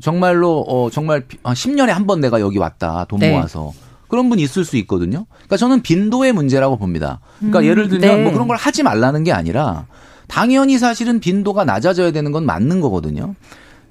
[0.01, 3.31] 정말로 어 정말 비- 아, 10년에 한 번 내가 여기 왔다 돈 네.
[3.33, 3.73] 모아서
[4.09, 5.27] 그런 분 있을 수 있거든요.
[5.35, 7.19] 그러니까 저는 빈도의 문제라고 봅니다.
[7.39, 8.23] 그러니까 예를 들면 네.
[8.23, 9.87] 뭐 그런 걸 하지 말라는 게 아니라
[10.29, 13.35] 당연히 사실은 빈도가 낮아져야 되는 건 맞는 거거든요.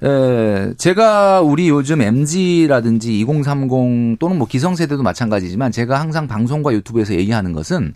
[0.04, 7.51] 에, 제가 우리 요즘 MZ라든지 2030 또는 뭐 기성세대도 마찬가지지만 제가 항상 방송과 유튜브에서 얘기하는
[7.54, 7.93] 것은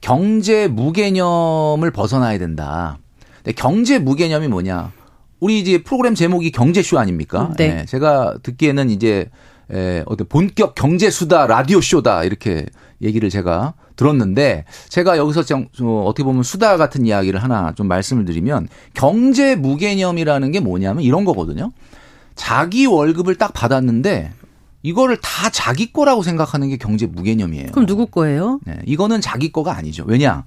[0.00, 2.98] 경제 무개념을 벗어나야 된다.
[3.36, 4.92] 근데 경제 무개념이 뭐냐?
[5.40, 7.52] 우리 이제 프로그램 제목이 경제쇼 아닙니까?
[7.56, 7.80] 네.
[7.80, 9.30] 예, 제가 듣기에는 이제
[9.72, 12.66] 에, 어떤 본격 경제 수다 라디오 쇼다 이렇게
[13.02, 18.24] 얘기를 제가 들었는데 제가 여기서 좀, 좀 어떻게 보면 수다 같은 이야기를 하나 좀 말씀을
[18.24, 21.72] 드리면 경제 무개념이라는 게 뭐냐면 이런 거거든요.
[22.34, 24.32] 자기 월급을 딱 받았는데
[24.82, 27.72] 이거를 다 자기 거라고 생각하는 게 경제 무개념이에요.
[27.72, 28.60] 그럼 누구 거예요?
[28.64, 30.04] 네, 이거는 자기 거가 아니죠.
[30.06, 30.44] 왜냐?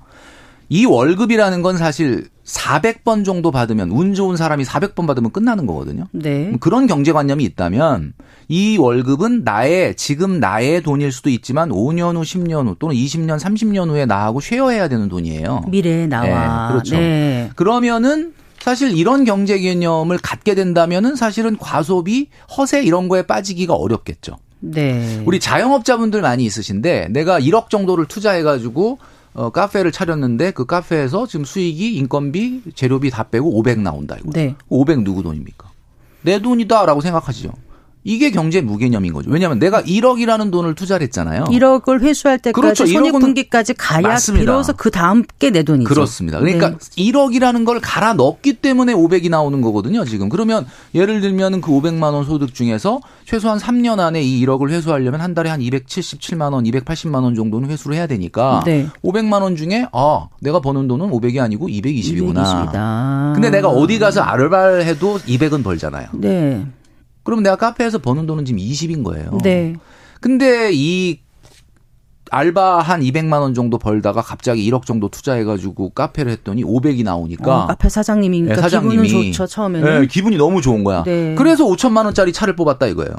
[0.70, 6.08] 이 월급이라는 건 사실 400번 정도 받으면 운 좋은 사람이 400번 받으면 끝나는 거거든요.
[6.14, 6.54] 네.
[6.62, 8.14] 그런 경제관념이 있다면
[8.48, 13.90] 이 월급은 나의 지금 나의 돈일 수도 있지만 5년 후, 10년 후 또는 20년, 30년
[13.90, 15.66] 후에 나하고 쉐어해야 되는 돈이에요.
[15.68, 16.68] 미래에 나와.
[16.68, 16.96] 네, 그렇죠.
[16.96, 17.50] 네.
[17.58, 24.38] 그러면은 사실 이런 경제 개념을 갖게 된다면은 사실은 과소비, 허세 이런 거에 빠지기가 어렵겠죠.
[24.60, 25.24] 네.
[25.26, 29.00] 우리 자영업자분들 많이 있으신데 내가 1억 정도를 투자해 가지고
[29.34, 34.30] 어, 카페를 차렸는데 그 카페에서 지금 수익이 인건비, 재료비 다 빼고 500 나온다 이거.
[34.32, 34.56] 네.
[34.70, 35.70] 500 누구 돈입니까?
[36.22, 37.52] 내 돈이다라고 생각하시죠.
[38.04, 39.30] 이게 경제 무개념인 거죠.
[39.30, 41.44] 왜냐하면 내가 1억이라는 돈을 투자를 했잖아요.
[41.46, 42.84] 1억을 회수할 때까지 그렇죠.
[42.86, 44.42] 1억은 손익분기까지 가야 맞습니다.
[44.44, 45.88] 비로소 그 다음 게 내 돈이죠.
[45.88, 46.40] 그렇습니다.
[46.40, 46.76] 그러니까 네.
[47.12, 50.30] 1억이라는 걸 갈아 넣기 때문에 500이 나오는 거거든요, 지금.
[50.30, 55.34] 그러면 예를 들면 그 500만 원 소득 중에서 최소한 3년 안에 이 1억을 회수하려면 한
[55.34, 58.88] 달에 한 277만 원, 280만 원 정도는 회수를 해야 되니까 네.
[59.04, 62.44] 500만 원 중에 아, 내가 버는 돈은 500이 아니고 220이구나.
[62.72, 63.34] 220이다.
[63.34, 66.08] 근데 내가 어디 가서 알바를 해도 200은 벌잖아요.
[66.14, 66.66] 네.
[67.24, 69.38] 그럼 내가 카페에서 버는 돈은 지금 20인 거예요.
[69.44, 69.76] 네.
[70.20, 71.20] 근데 이
[72.32, 77.68] 알바 한 200만 원 정도 벌다가 갑자기 1억 정도 투자해가지고 카페를 했더니 500이 나오니까 어,
[77.68, 80.02] 카페 사장님이니까 네, 사장님이 기분은 좋죠 처음에는.
[80.02, 81.04] 네, 기분이 너무 좋은 거야.
[81.04, 81.36] 네.
[81.38, 83.12] 그래서 5천만 원짜리 차를 뽑았다 이거예요.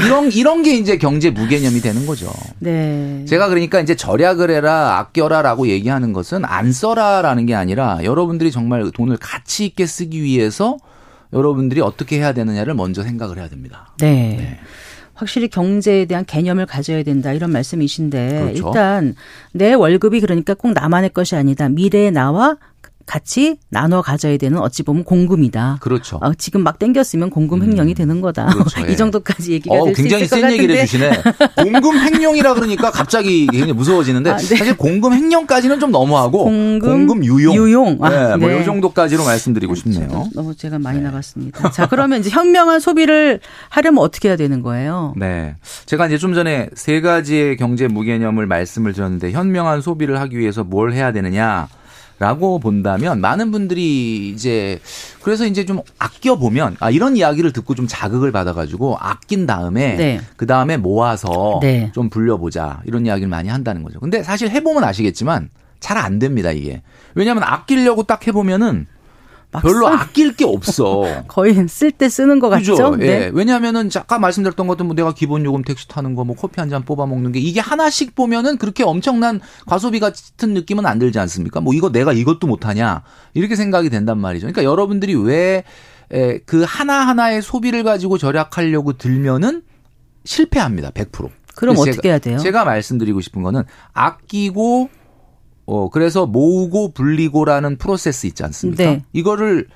[0.00, 2.32] 이런 이런 게 이제 경제 무개념이 되는 거죠.
[2.58, 3.22] 네.
[3.28, 9.18] 제가 그러니까 이제 절약을 해라, 아껴라라고 얘기하는 것은 안 써라라는 게 아니라 여러분들이 정말 돈을
[9.18, 10.78] 가치 있게 쓰기 위해서
[11.32, 13.94] 여러분들이 어떻게 해야 되느냐를 먼저 생각을 해야 됩니다.
[14.00, 14.58] 네.
[15.14, 18.68] 확실히 경제에 대한 개념을 가져야 된다 이런 말씀이신데 그렇죠.
[18.68, 19.16] 일단
[19.52, 21.68] 내 월급이 그러니까 꼭 나만의 것이 아니다.
[21.68, 22.56] 미래의 나와
[23.08, 25.78] 같이 나눠 가져야 되는 어찌 보면 공금이다.
[25.80, 26.18] 그렇죠.
[26.22, 28.48] 어, 지금 막 땡겼으면 공금 횡령이 되는 거다.
[28.48, 28.82] 그렇죠.
[28.86, 28.92] 예.
[28.92, 31.10] 이 정도까지 얘기가 어, 될수 굉장히 있을 것센 얘기를 같은데.
[31.10, 31.22] 해주시네.
[31.62, 34.56] 공금 횡령이라 그러니까 갑자기 굉장히 무서워지는데 아, 네.
[34.56, 37.98] 사실 공금 횡령까지는 좀 너무하고 공금 유용, 유용.
[38.02, 38.64] 아, 네, 뭐이 네.
[38.64, 40.28] 정도까지로 말씀드리고 싶네요.
[40.34, 41.70] 너무 제가 많이 나갔습니다.
[41.70, 43.40] 자, 그러면 이제 현명한 소비를
[43.70, 45.14] 하려면 어떻게 해야 되는 거예요?
[45.16, 45.56] 네.
[45.86, 50.92] 제가 이제 좀 전에 세 가지의 경제 무개념을 말씀을 드렸는데 현명한 소비를 하기 위해서 뭘
[50.92, 51.68] 해야 되느냐.
[52.18, 54.80] 라고 본다면 많은 분들이 이제
[55.22, 59.94] 그래서 이제 좀 아껴 보면 아 이런 이야기를 듣고 좀 자극을 받아 가지고 아낀 다음에
[59.96, 60.20] 네.
[60.36, 61.92] 그 다음에 모아서 네.
[61.94, 64.00] 좀 불려 보자 이런 이야기를 많이 한다는 거죠.
[64.00, 65.50] 근데 사실 해 보면 아시겠지만
[65.80, 66.82] 잘 안 됩니다 이게
[67.14, 68.86] 왜냐하면 아끼려고 딱 해 보면은
[69.50, 71.04] 별로 막상 아낄 게 없어.
[71.28, 72.72] 거의 쓸 때 쓰는 것 같죠?
[72.72, 72.96] 그죠?
[72.96, 73.06] 네.
[73.06, 73.30] 예.
[73.32, 76.84] 왜냐하면은 아까 말씀드렸던 것도 뭐 내가 기본 요금 택시 타는 거, 뭐 커피 한 잔
[76.84, 81.60] 뽑아 먹는 게 이게 하나씩 보면은 그렇게 엄청난 과소비 같은 느낌은 안 들지 않습니까?
[81.60, 83.02] 뭐 이거 내가 이것도 못 하냐
[83.34, 84.46] 이렇게 생각이 된단 말이죠.
[84.46, 85.64] 그러니까 여러분들이 왜
[86.46, 89.62] 그 하나 하나의 소비를 가지고 절약하려고 들면은
[90.24, 90.90] 실패합니다.
[90.90, 91.30] 100%.
[91.54, 92.38] 그럼 어떻게 제가, 해야 돼요?
[92.38, 94.88] 제가 말씀드리고 싶은 거는 아끼고
[95.70, 98.84] 어 그래서 모으고 불리고라는 프로세스 있지 않습니까?
[98.84, 99.04] 네.
[99.12, 99.68] 이거를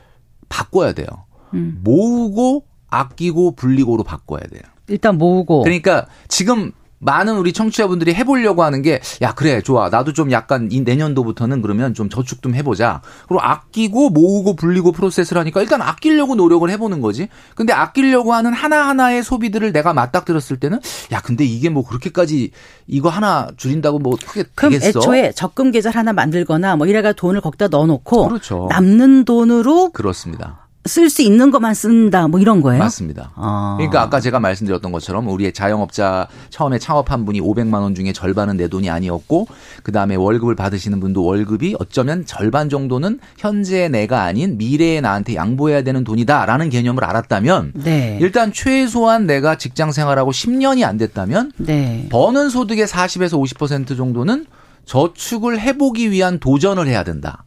[0.48, 1.07] 바꿔야 돼요.
[1.52, 1.81] 음.
[1.85, 4.62] 모으고 아끼고 불리고로 바꿔야 돼요.
[4.88, 9.88] 일단 모으고 그러니까 지금 많은 우리 청취자분들이 해보려고 하는 게 야 그래 좋아.
[9.88, 13.02] 나도 좀 약간 이 내년도부터는 그러면 좀 저축 좀 해보자.
[13.28, 17.28] 그리고 아끼고 모으고 불리고 프로세스를 하니까 일단 아끼려고 노력을 해보는 거지.
[17.54, 20.80] 근데 아끼려고 하는 하나 하나의 소비들을 내가 맞닥뜨렸을 때는
[21.12, 22.50] 야 근데 이게 뭐 그렇게까지
[22.86, 24.98] 이거 하나 줄인다고 뭐 크게 그럼 되겠어?
[25.00, 28.66] 애초에 적금 계좌를 하나 만들거나 뭐 이래가 돈을 거기다 넣어놓고 그렇죠.
[28.70, 32.80] 남는 돈으로 그렇습니다 쓸 수 있는 것만 쓴다 뭐 이런 거예요?
[32.80, 33.30] 맞습니다.
[33.36, 33.74] 아.
[33.78, 38.66] 그러니까 아까 제가 말씀드렸던 것처럼 우리의 자영업자 처음에 창업한 분이 500만 원 중에 절반은 내
[38.66, 39.46] 돈이 아니었고
[39.84, 46.02] 그다음에 월급을 받으시는 분도 월급이 어쩌면 절반 정도는 현재 내가 아닌 미래에 나한테 양보해야 되는
[46.02, 48.18] 돈이다라는 개념을 알았다면 네.
[48.20, 52.08] 일단 최소한 내가 직장 생활하고 10년이 안 됐다면 네.
[52.10, 54.46] 버는 소득의 40에서 50% 정도는
[54.84, 57.44] 저축을 해보기 위한 도전을 해야 된다.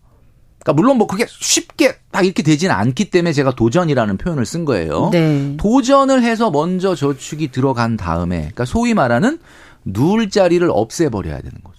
[0.65, 5.10] 그러니까 물론 뭐 그게 쉽게 딱 이렇게 되지는 않기 때문에 제가 도전이라는 표현을 쓴 거예요.
[5.13, 5.54] 네.
[5.58, 9.38] 도전을 해서 먼저 저축이 들어간 다음에, 그러니까 소위 말하는
[9.86, 11.75] 누울 자리를 없애버려야 되는 거죠.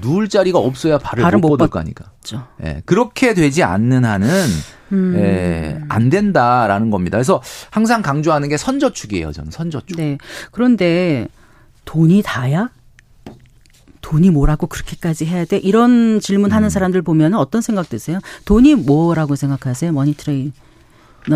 [0.00, 2.04] 누울 자리가 없어야 발을 발을 못 못 뻗을 뻗- 거 아니까.
[2.22, 2.46] 그렇죠.
[2.64, 4.28] 예, 그렇게 되지 않는 한은
[4.92, 5.14] 음.
[5.18, 7.18] 예, 안 된다라는 겁니다.
[7.18, 9.32] 그래서 항상 강조하는 게 선저축이에요.
[9.32, 9.96] 저는 선저축.
[9.96, 10.18] 네.
[10.52, 11.26] 그런데
[11.84, 12.70] 돈이 다야?
[14.02, 15.56] 돈이 뭐라고 그렇게까지 해야 돼?
[15.56, 16.70] 이런 질문하는 음.
[16.70, 18.18] 사람들 보면 어떤 생각 드세요?
[18.44, 19.92] 돈이 뭐라고 생각하세요?
[19.92, 20.52] money 트레이너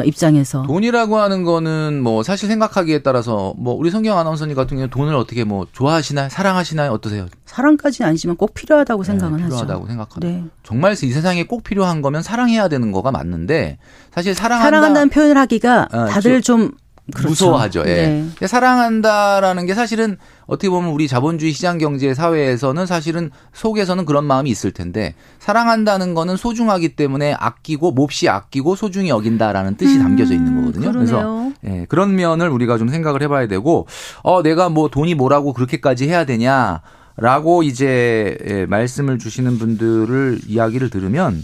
[0.05, 0.63] 입장에서.
[0.65, 5.45] 돈이라고 하는 거는 뭐 사실 생각하기에 따라서 뭐 우리 성경 아나운서님 같은 경우 돈을 어떻게
[5.45, 6.29] 뭐 좋아하시나요?
[6.29, 6.91] 사랑하시나요?
[6.93, 7.27] 어떠세요?
[7.47, 9.55] 사랑까지는 아니지만 꼭 필요하다고 생각은 네, 하죠.
[9.57, 10.27] 필요하다고 생각합니다.
[10.29, 10.45] 네.
[10.63, 13.79] 정말 이 세상에 꼭 필요한 거면 사랑해야 되는 거가 맞는데
[14.13, 16.73] 사실 사랑한다 사랑한다는 표현을 하기가 아, 다들 좀
[17.13, 17.29] 그렇죠.
[17.29, 17.85] 무서워하죠.
[17.87, 18.25] 예.
[18.41, 18.47] 네.
[18.47, 20.17] 사랑한다라는 게 사실은
[20.47, 26.37] 어떻게 보면 우리 자본주의 시장 경제 사회에서는 사실은 속에서는 그런 마음이 있을 텐데 사랑한다는 거는
[26.37, 30.93] 소중하기 때문에 아끼고 몹시 아끼고 소중히 여긴다라는 뜻이 담겨져 있는 거거든요.
[30.93, 31.81] 그래서 음, 그러네요.
[31.81, 33.87] 예, 그런 면을 우리가 좀 생각을 해봐야 되고
[34.23, 36.83] 어 내가 뭐 돈이 뭐라고 그렇게까지 해야 되냐.
[37.19, 41.43] 라고 이제 예, 말씀을 주시는 분들을 이야기를 들으면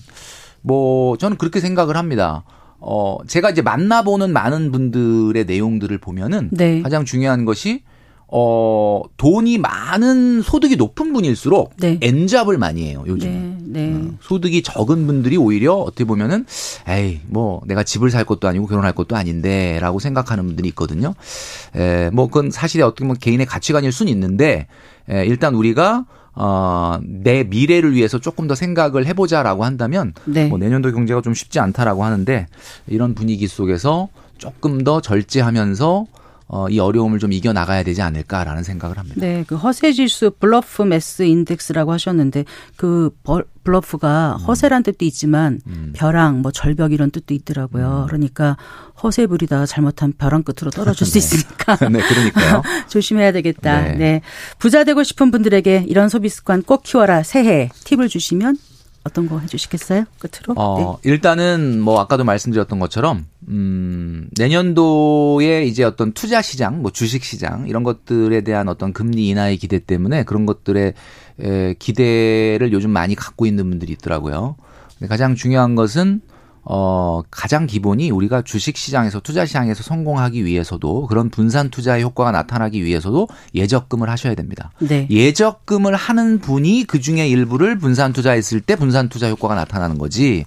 [0.61, 2.44] 뭐 저는 그렇게 생각을 합니다.
[2.85, 6.83] 어 제가 이제 만나보는 많은 분들의 내용들을 보면은 네.
[6.83, 7.83] 가장 중요한 것이
[8.27, 11.99] 어 돈이 많은 소득이 높은 분일수록 네.
[12.01, 13.61] 엔잡을 많이 해요 요즘.
[13.66, 13.88] 네, 네.
[13.88, 16.45] 음, 소득이 적은 분들이 오히려 어떻게 보면은
[16.88, 21.14] 에이 뭐 내가 집을 살 것도 아니고 결혼할 것도 아닌데라고 생각하는 분들이 있거든요.
[21.77, 24.66] 에, 뭐 그건 사실에 어떻게 보면 개인의 가치관일 수는 있는데
[25.09, 30.49] 에, 일단 우리가 어, 내 미래를 위해서 조금 더 생각을 해보자라고 한다면 네.
[30.49, 32.47] 뭐 내년도 경제가 좀 쉽지 않다라고 하는데
[32.87, 36.07] 이런 분위기 속에서 조금 더 절제하면서
[36.55, 39.17] 어, 이 어려움을 좀 이겨 나가야 되지 않을까라는 생각을 합니다.
[39.19, 42.45] 네, 그 허세 지수 bluff mass index라고 하셨는데
[42.77, 44.45] 그 벌- bluff가 음.
[44.45, 45.61] 허세란 뜻도 있지만
[45.95, 47.37] 벼랑 뭐 절벽 이런 뜻도 음.
[47.37, 48.05] 있더라고요.
[48.07, 48.59] 그러니까
[49.03, 52.62] 허세 부리다가 잘못하면 벼랑 끝으로 떨어질 수 있으니까 네, 그러니까요.
[52.91, 53.81] 조심해야 되겠다.
[53.83, 53.95] 네.
[53.95, 54.21] 네.
[54.59, 57.23] 부자 되고 싶은 분들에게 이런 소비 습관 꼭 키워라.
[57.23, 58.59] 새해 팁을 주시면
[59.05, 60.05] 어떤 거 해주시겠어요?
[60.19, 60.55] 끝으로.
[60.57, 67.67] 어, 일단은 뭐 아까도 말씀드렸던 것처럼 음, 내년도에 이제 어떤 투자 시장, 뭐 주식 시장
[67.69, 70.95] 이런 것들에 대한 어떤 금리 인하의 기대 때문에 그런 것들에
[71.41, 74.57] 에, 기대를 요즘 많이 갖고 있는 분들이 있더라고요.
[74.99, 76.21] 근데 가장 중요한 것은
[76.64, 82.85] 어, 가장 기본이 우리가 주식 시장에서 투자 시장에서 성공하기 위해서도 그런 분산 투자의 효과가 나타나기
[82.85, 84.70] 위해서도 예적금을 하셔야 됩니다.
[84.79, 85.07] 네.
[85.11, 90.44] 예적금을 하는 분이 그 중에 일부를 분산 투자했을 때 분산 투자 효과가 나타나는 거지.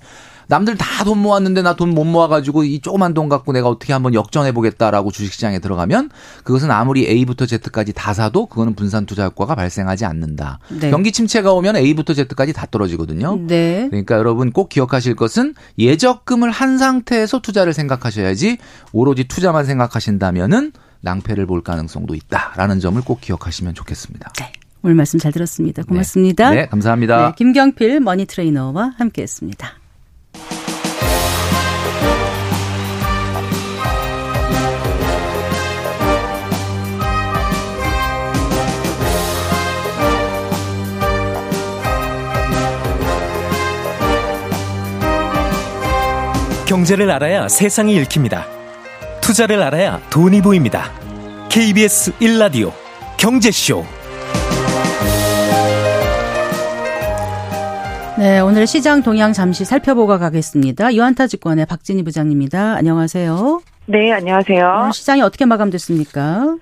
[0.47, 4.13] 남들 다 돈 모았는데 나 돈 못 모아가지고 이 조그만 돈 갖고 내가 어떻게 한번
[4.13, 6.09] 역전해 보겠다라고 주식시장에 들어가면
[6.43, 10.59] 그것은 아무리 A부터 Z까지 다 사도 그거는 분산 투자 효과가 발생하지 않는다.
[10.69, 10.89] 네.
[10.89, 13.39] 경기 침체가 오면 A부터 Z까지 다 떨어지거든요.
[13.47, 13.87] 네.
[13.89, 18.57] 그러니까 여러분 꼭 기억하실 것은 예적금을 한 상태에서 투자를 생각하셔야지
[18.93, 24.33] 오로지 투자만 생각하신다면은 낭패를 볼 가능성도 있다라는 점을 꼭 기억하시면 좋겠습니다.
[24.39, 24.51] 네.
[24.81, 25.83] 오늘 말씀 잘 들었습니다.
[25.83, 26.49] 고맙습니다.
[26.51, 27.27] 네, 감사합니다.
[27.27, 29.67] 네, 김경필 머니 트레이너와 함께했습니다.
[46.65, 48.45] 경제를 알아야 세상이 읽힙니다.
[49.21, 50.91] 투자를 알아야 돈이 보입니다.
[51.49, 52.71] KBS 1라디오
[53.17, 53.85] 경제쇼.
[58.17, 60.93] 네, 오늘 시장 동향 잠시 살펴보고 가겠습니다.
[60.93, 62.75] 유한타 증권의 박진희 부장입니다.
[62.75, 63.61] 안녕하세요.
[63.87, 64.91] 네, 안녕하세요.
[64.93, 66.55] 시장이 어떻게 마감됐습니까?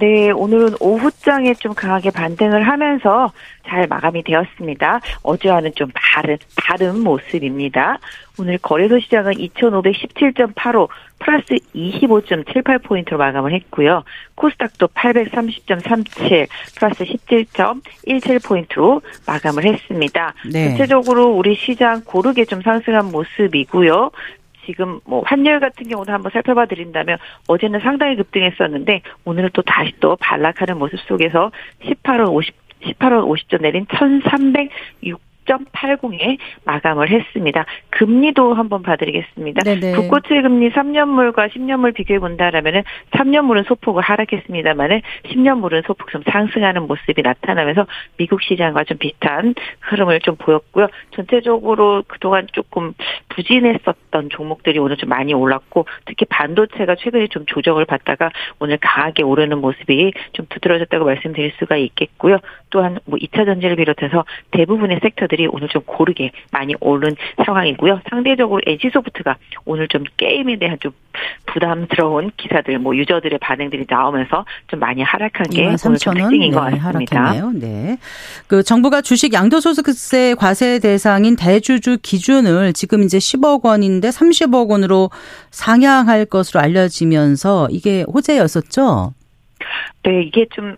[0.00, 3.30] 네, 오늘은 오후장에 좀 강하게 반등을 하면서
[3.66, 5.00] 잘 마감이 되었습니다.
[5.22, 7.98] 어제와는 좀 다른, 다른 모습입니다.
[8.38, 14.02] 오늘 거래소 시장은 2517.85 플러스 25.78포인트로 마감을 했고요.
[14.36, 20.32] 코스닥도 830.37 플러스 17.17포인트로 마감을 했습니다.
[20.50, 20.68] 네.
[20.68, 24.10] 전체적으로 우리 시장 고르게 좀 상승한 모습이고요.
[24.66, 27.18] 지금 뭐 환율 같은 경우도 한번 살펴봐 드린다면
[27.48, 31.50] 어제는 상당히 급등했었는데 오늘은 또 다시 또 반락하는 모습 속에서
[31.84, 35.20] 18월 50 18월 50점 내린 1306
[35.50, 37.66] 6.80에 마감을 했습니다.
[37.90, 39.62] 금리도 한번 봐드리겠습니다.
[39.62, 39.96] 네네.
[39.96, 42.82] 국고채 금리 3년물과 10년물 비교해 본다라면은
[43.12, 47.86] 3년물은 소폭을 하락했습니다만은 10년물은 소폭 좀 상승하는 모습이 나타나면서
[48.16, 50.88] 미국 시장과 좀 비슷한 흐름을 좀 보였고요.
[51.12, 52.94] 전체적으로 그동안 조금
[53.28, 59.58] 부진했었던 종목들이 오늘 좀 많이 올랐고 특히 반도체가 최근에 좀 조정을 받다가 오늘 강하게 오르는
[59.58, 62.38] 모습이 좀 두드러졌다고 말씀드릴 수가 있겠고요.
[62.70, 68.00] 또한 뭐 2차 전지를 비롯해서 대부분의 섹터들이 오늘 좀 고르게 많이 오른 상황이고요.
[68.10, 70.92] 상대적으로 NC소프트가 오늘 좀 게임에 대한 좀
[71.46, 76.52] 부담스러운 기사들, 뭐 유저들의 반응들이 나오면서 좀 많이 하락한 게 오늘 좀 3천 원 특징인
[76.52, 77.20] 것 네, 같습니다.
[77.24, 77.52] 하락했네요.
[77.54, 77.98] 네.
[78.46, 85.10] 그 정부가 주식 양도소득세 과세 대상인 대주주 기준을 지금 이제 10억 원인데 30억 원으로
[85.50, 89.14] 상향할 것으로 알려지면서 이게 호재였었죠.
[90.04, 90.76] 네, 이게 좀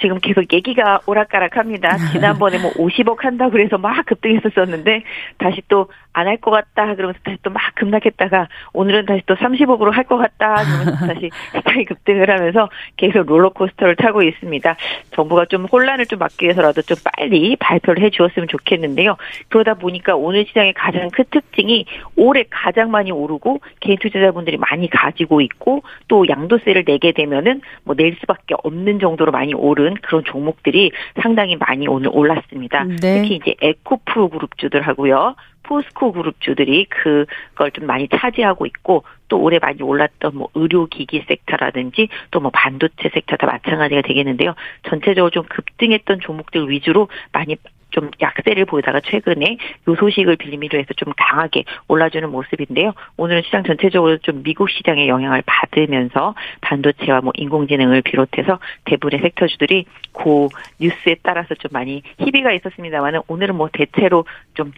[0.00, 1.98] 지금 계속 얘기가 오락가락합니다.
[2.12, 5.02] 지난번에 뭐 50억 한다고 그래서 막 급등했었었는데
[5.38, 9.90] 다시 또 안 할 것 같다 그러면서 다시 또 막 급락했다가 오늘은 다시 또 30억으로
[9.92, 14.76] 할 것 같다 그러면서 다시 시장이 급등을 하면서 계속 롤러코스터를 타고 있습니다.
[15.12, 19.16] 정부가 좀 혼란을 좀 막기 위해서라도 좀 빨리 발표를 해 주었으면 좋겠는데요.
[19.48, 21.84] 그러다 보니까 오늘 시장의 가장 큰 특징이
[22.16, 28.16] 올해 가장 많이 오르고 개인 투자자분들이 많이 가지고 있고 또 양도세를 내게 되면은 뭐 낼
[28.20, 32.84] 수밖에 없는 정도로 많이 오른 그런 종목들이 상당히 많이 오늘 올랐습니다.
[32.84, 33.22] 네.
[33.22, 35.34] 특히 이제 에코프로 그룹주들 하고요.
[35.68, 42.38] 포스코 그룹주들이 그걸 좀 많이 차지하고 있고 또 올해 많이 올랐던 뭐 의료기기 섹터라든지 또
[42.38, 44.54] 뭐 반도체 섹터 다 마찬가지가 되겠는데요.
[44.88, 47.56] 전체적으로 좀 급등했던 종목들 위주로 많이
[47.90, 49.56] 좀 약세를 보이다가 최근에
[49.88, 52.92] 요 소식을 빌미로 해서 좀 강하게 올라주는 모습인데요.
[53.16, 60.48] 오늘 시장 전체적으로 좀 미국 시장의 영향을 받으면서 반도체와 뭐 인공지능을 비롯해서 대부분의 섹터주들이 고
[60.80, 64.72] 뉴스에 따라서 좀 많이 희비가 있었습니다만은 오늘은 뭐 대체로 좀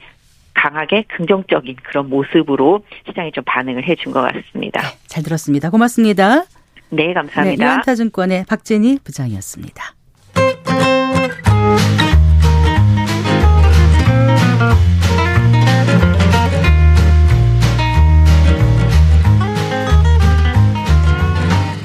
[0.54, 4.82] 강하게 긍정적인 그런 모습으로 시장이 좀 반응을 해준 것 같습니다.
[5.06, 5.70] 잘 들었습니다.
[5.70, 6.44] 고맙습니다.
[6.90, 7.64] 네, 네, 감사합니다.
[7.64, 9.94] 유한타증권의 박진희 부장이었습니다.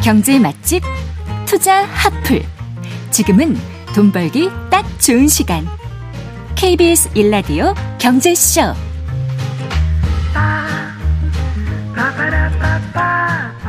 [0.04, 0.84] 경제 맛집
[1.48, 2.44] 투자 핫플.
[3.10, 3.56] 지금은
[3.96, 5.66] 돈 벌기 딱 좋은 시간.
[6.56, 8.62] KBS 일라디오 경제쇼.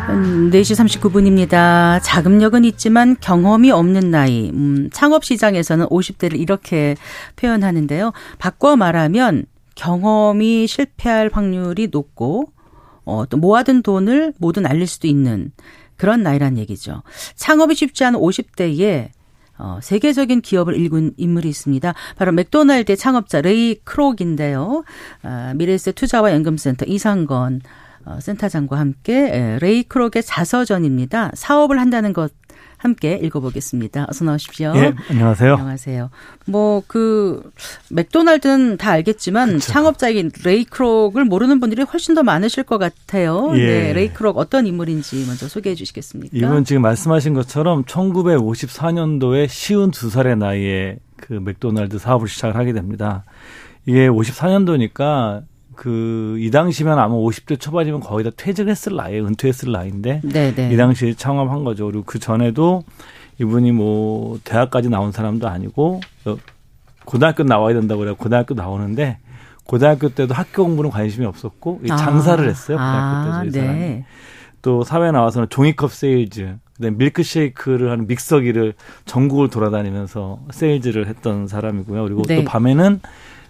[0.09, 1.99] 음, 4시 39분입니다.
[2.03, 4.51] 자금력은 있지만 경험이 없는 나이.
[4.51, 6.95] 음, 창업 시장에서는 50대를 이렇게
[7.35, 8.13] 표현하는데요.
[8.39, 12.53] 바꿔 말하면 경험이 실패할 확률이 높고
[13.05, 15.51] 어, 또 모아둔 돈을 모두 날릴 수도 있는
[15.97, 17.03] 그런 나이란 얘기죠.
[17.35, 19.09] 창업이 쉽지 않은 50대에
[19.59, 21.95] 어, 세계적인 기업을 일군 인물이 있습니다.
[22.17, 24.85] 바로 맥도날드의 창업자 레이 크록인데요.
[25.23, 27.61] 아, 미래에셋 투자와 연금센터 이상건
[28.05, 31.33] 어, 센터장과 함께 레이 크록의 자서전입니다.
[31.35, 32.33] 사업을 한다는 것
[32.79, 34.07] 함께 읽어보겠습니다.
[34.09, 34.73] 어서 나오십시오.
[34.77, 35.55] 예, 안녕하세요.
[35.55, 36.11] 안녕하세요.
[36.47, 37.43] 뭐 그
[37.91, 39.73] 맥도날드는 다 알겠지만 그쵸.
[39.73, 43.51] 창업자인 레이 크록을 모르는 분들이 훨씬 더 많으실 것 같아요.
[43.55, 43.67] 예.
[43.67, 46.37] 네, 레이 크록 어떤 인물인지 먼저 소개해 주시겠습니까?
[46.37, 53.25] 이분 지금 말씀하신 것처럼 1954년도에 쉬운 두 살의 나이에 그 맥도날드 사업을 시작을 하게 됩니다.
[53.87, 55.43] 이게 54년도니까
[55.77, 60.55] 그 이 당시면 아마 50대 초반이면 거의 다 퇴직했을 나이, 은퇴했을 나이인데 네네.
[60.55, 60.73] 네.
[60.73, 61.87] 이 당시에 창업한 거죠.
[61.87, 62.85] 그리고 그 전에도
[63.41, 66.37] 이분이 뭐 대학까지 나온 사람도 아니고 어,
[67.05, 69.19] 고등학교 나와야 된다고 그래 고등학교 나오는데
[69.65, 71.97] 고등학교 때도 학교 공부는 관심이 없었고 아.
[71.97, 72.77] 장사를 했어요.
[72.77, 73.79] 고등학교 아, 때도 이 사람이.
[73.79, 74.05] 네.
[74.63, 78.75] 또 사회 나와서는 종이컵 세일즈, 그다음에 밀크쉐이크를 하는 믹서기를
[79.05, 82.03] 전국을 돌아다니면서 세일즈를 했던 사람이고요.
[82.03, 82.37] 그리고 네.
[82.37, 83.01] 또 밤에는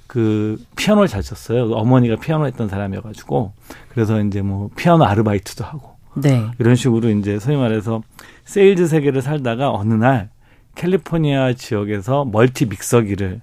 [0.06, 1.70] 그 피아노를 잘 쳤어요.
[1.72, 3.52] 어머니가 피아노 했던 사람이어가지고
[3.88, 6.46] 그래서 이제 뭐 피아노 아르바이트도 하고 네.
[6.58, 8.02] 이런 식으로 이제 소위 말해서
[8.44, 10.30] 세일즈 세계를 살다가 어느 날
[10.74, 13.40] 캘리포니아 지역에서 multi 믹서기를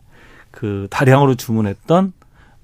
[0.51, 2.13] 그 다량으로 주문했던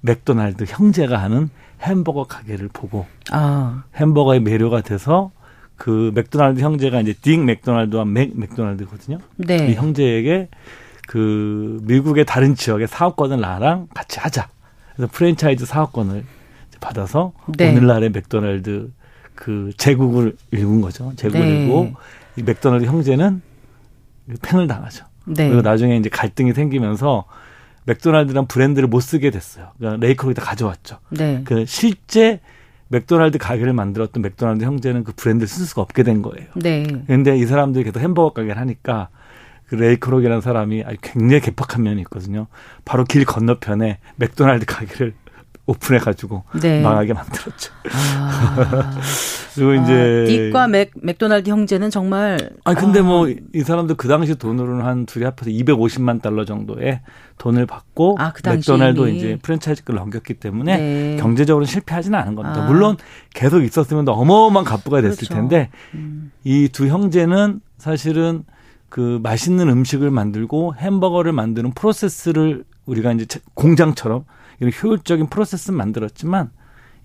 [0.01, 1.49] 맥도날드 형제가 하는
[1.81, 3.83] 햄버거 가게를 보고 아.
[3.95, 5.31] 햄버거에 매료가 돼서
[5.75, 9.19] 그 맥도날드 형제가 이제 딕 맥도날드와 맥 맥도날드거든요.
[9.37, 9.71] 네.
[9.71, 10.49] 이 형제에게
[11.09, 14.47] 그 미국의 다른 지역의 사업권을 나랑 같이 하자.
[14.95, 16.23] 그래서 프랜차이즈 사업권을
[16.79, 17.71] 받아서 네.
[17.71, 18.91] 오늘날의 맥도날드
[19.33, 21.11] 그 제국을 일군 거죠.
[21.15, 21.63] 제국을 네.
[21.63, 21.93] 일구고
[22.35, 23.41] 이 맥도날드 형제는
[24.43, 25.05] 팽을 당하죠.
[25.25, 25.47] 네.
[25.47, 27.25] 그리고 나중에 이제 갈등이 생기면서
[27.85, 29.71] 맥도날드란 브랜드를 못 쓰게 됐어요.
[29.79, 30.99] 그러니까 레이크록이 다 가져왔죠.
[31.09, 31.41] 네.
[31.43, 32.39] 그 실제
[32.89, 36.49] 맥도날드 가게를 만들었던 맥도날드 형제는 그 브랜드를 쓸 수가 없게 된 거예요.
[36.53, 36.85] 네.
[37.07, 39.09] 근데 이 사람들이 계속 햄버거 가게를 하니까
[39.69, 42.47] 그 레이크록이라는 사람이 굉장히 괴팍한 면이 있거든요.
[42.85, 45.13] 바로 길 건너편에 맥도날드 가게를
[45.67, 46.81] 오픈해가지고 네.
[46.81, 47.71] 망하게 만들었죠.
[47.93, 48.91] 아.
[49.53, 53.33] 그리고 이제 딕과 맥 맥도날드 형제는 정말 아니 근데 뭐 아.
[53.53, 57.01] 뭐이 사람도 그 당시 돈으로는 한 둘이 합해서 250만 달러 정도의
[57.37, 61.17] 돈을 받고 아, 그 맥도날드 이제 프랜차이즈를 넘겼기 때문에 네.
[61.19, 62.63] 경제적으로 실패하지는 않은 겁니다.
[62.63, 62.67] 아.
[62.67, 62.97] 물론
[63.35, 65.35] 계속 있었으면 어마어마한 갑부가 됐을 그렇죠.
[65.35, 66.31] 텐데 음.
[66.43, 68.43] 이두 형제는 사실은
[68.89, 74.25] 그 맛있는 음식을 만들고 햄버거를 만드는 프로세스를 우리가 이제 공장처럼
[74.59, 76.49] 이런 효율적인 프로세스를 만들었지만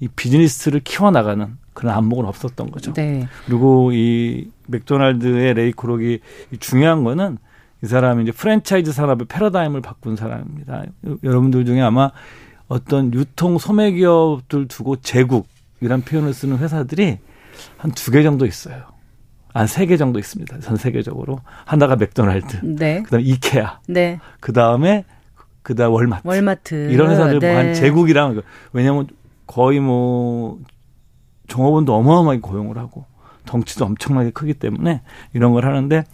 [0.01, 2.93] 이 비즈니스를 키워나가는 그런 안목은 없었던 거죠.
[2.95, 3.29] 네.
[3.47, 6.21] 그리고 이 맥도날드의 레이 크록이
[6.61, 7.39] 중요한 거는
[7.83, 10.85] 이 사람이 이제 프랜차이즈 산업의 패러다임을 바꾼 사람입니다.
[11.23, 12.11] 여러분들 중에 아마
[12.67, 17.19] 어떤 유통 소매 기업들 두고 제국이란 표현을 쓰는 회사들이
[17.77, 18.94] 한 두 개 정도 있어요.
[19.55, 20.59] 한 세 개 정도 있습니다.
[20.61, 21.39] 전 세계적으로.
[21.65, 22.59] 하나가 맥도날드.
[22.65, 23.03] 네.
[23.05, 23.79] 그다음에 이케아.
[23.89, 24.19] 네.
[24.41, 25.05] 그다음에
[25.63, 26.27] 그다음 월마트.
[26.27, 26.91] 월마트.
[26.91, 27.53] 이런 회사들 네.
[27.53, 28.43] 뭐한 제국이랑
[28.73, 29.07] 왜냐면
[29.47, 30.59] 거의 뭐
[31.47, 33.05] 종업원도 어마어마하게 고용을 하고
[33.47, 35.03] 덩치도 엄청나게 크기 때문에
[35.35, 36.05] 이런 걸 하는데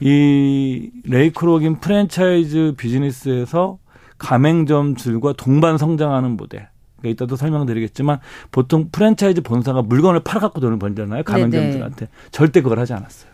[0.00, 3.78] 이 레이크로긴 프랜차이즈 비즈니스에서
[4.18, 6.68] 가맹점들과 동반 성장하는 모델
[7.08, 8.18] 이따도 설명드리겠지만
[8.50, 11.22] 보통 프랜차이즈 본사가 물건을 팔아갖고 돈을 벌잖아요.
[11.24, 11.96] 가맹점들한테.
[11.96, 12.10] 네네.
[12.30, 13.30] 절대 그걸 하지 않았어요.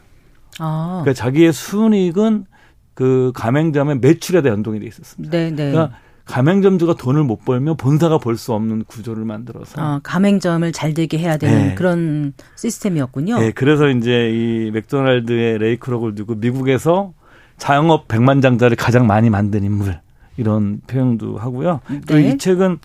[0.59, 1.01] 아.
[1.03, 2.47] 그러니까 자기의 순이익은
[2.95, 5.31] 그 가맹점의 매출에다 연동이 돼 있었습니다.
[5.31, 5.71] 네네.
[5.73, 11.19] 그러니까 가맹점주가 돈을 못 벌면 본사가 벌 수 없는 구조를 만들어서 아, 가맹점을 잘 되게
[11.19, 11.75] 해야 되는 네.
[11.75, 13.39] 그런 시스템이었군요.
[13.39, 17.13] 네, 그래서 이제 이 맥도날드의 레이크록을 두고 미국에서
[17.59, 20.01] 자영업 백만장자를 가장 많이 만든 인물
[20.37, 21.81] 이런 표현도 하고요.
[21.89, 22.01] 네.
[22.01, 22.79] 또이 책은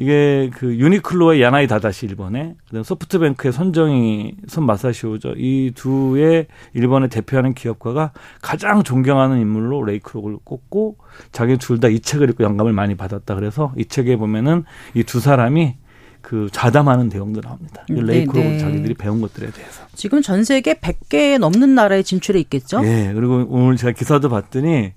[0.00, 5.34] 이게 그 유니클로의 야나이 다다시 일본에 그다음 소프트뱅크의 손정희 손 마사시오죠.
[5.36, 10.96] 이 두의 일본을 대표하는 기업가가 가장 존경하는 인물로 레이크록을 꼽고
[11.32, 13.34] 자기 둘 다 이 책을 읽고 영감을 많이 받았다.
[13.34, 15.74] 그래서 이 책에 보면은 이 두 사람이
[16.22, 17.84] 그 좌담하는 내용도 나옵니다.
[17.90, 18.58] 네, 레이크록 네.
[18.58, 19.82] 자기들이 배운 것들에 대해서.
[19.94, 22.80] 지금 전 세계 100개 넘는 나라에 진출해 있겠죠?
[22.84, 23.12] 예.
[23.14, 24.92] 그리고 오늘 제가 기사도 봤더니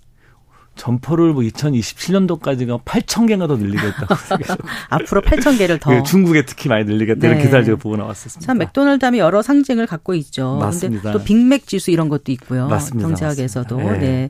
[0.75, 4.15] 점포를 뭐 2027년도까지가 8천 개가 더 늘리겠다고
[4.89, 7.43] 앞으로 8천 개를 더 네, 중국에 특히 많이 늘리겠다는 네.
[7.43, 8.45] 기사를 제가 보고 나왔었습니다.
[8.45, 10.57] 참 맥도날드 하면 여러 상징을 갖고 있죠.
[10.59, 11.11] 맞습니다.
[11.11, 12.67] 또 빅맥 지수 이런 것도 있고요.
[12.67, 13.07] 맞습니다.
[13.07, 13.99] 경제학에서도 맞습니다.
[13.99, 14.07] 네.
[14.07, 14.29] 네.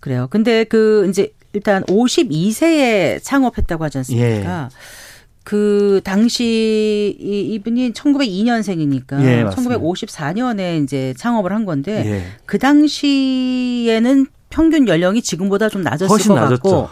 [0.00, 0.28] 그래요.
[0.30, 4.24] 근데 그 이제 일단 52세에 창업했다고 하지 않습니까?
[4.64, 4.68] 예.
[5.44, 12.24] 그 당시 이 이분이 1902년생이니까 예, 1954년에 이제 창업을 한 건데 예.
[12.46, 16.88] 그 당시에는 평균 연령이 지금보다 좀 낮았을 것 같고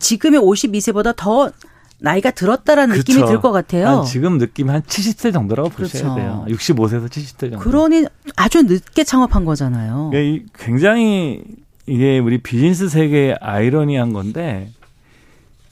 [0.00, 1.50] 지금의 52세보다 더
[1.98, 3.12] 나이가 들었다라는 그렇죠.
[3.12, 4.04] 느낌이 들 것 같아요.
[4.06, 6.14] 지금 느낌 한 70세 정도라고 보셔야 그렇죠.
[6.16, 6.44] 돼요.
[6.48, 7.58] 65세에서 70세 정도.
[7.60, 8.04] 그러니
[8.34, 10.10] 아주 늦게 창업한 거잖아요.
[10.58, 11.42] 굉장히
[11.86, 14.70] 이게 우리 비즈니스 세계의 아이러니한 건데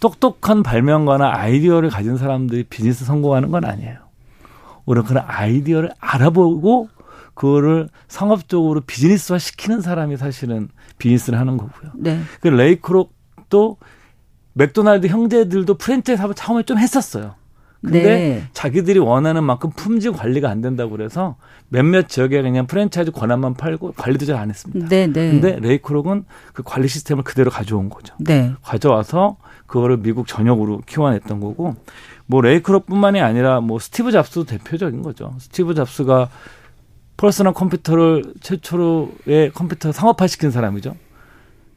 [0.01, 3.97] 똑똑한 발명가나 아이디어를 가진 사람들이 비즈니스 성공하는 건 아니에요.
[4.87, 6.89] 오히려 그런 아이디어를 알아보고
[7.35, 10.69] 그거를 상업적으로 비즈니스화 시키는 사람이 사실은
[11.05, 11.93] 비즈니스를 하는 거고요.
[11.97, 12.21] 네.
[12.41, 13.77] 그 레이크록도
[14.55, 17.35] 맥도날드 형제들도 프랜차이즈 사업을 처음에 좀 했었어요.
[17.83, 18.43] 근데 네.
[18.55, 21.37] 자기들이 원하는 만큼 품질 관리가 안 된다고 그래서
[21.69, 24.89] 몇몇 지역에 그냥 프랜차이즈 권한만 팔고 관리도 잘 안 했습니다.
[24.89, 25.31] 네, 네.
[25.33, 26.25] 근데 레이크록은
[26.55, 28.15] 그 관리 시스템을 그대로 가져온 거죠.
[28.19, 28.55] 네.
[28.63, 29.37] 가져와서
[29.67, 31.77] 그거를 미국 전역으로 키워냈던 거고
[32.25, 35.35] 뭐 레이크록뿐만이 아니라 뭐 스티브 잡스도 대표적인 거죠.
[35.39, 36.31] 스티브 잡스가
[37.17, 40.97] 퍼스널 컴퓨터를 최초로의 컴퓨터 상업화시킨 사람이죠.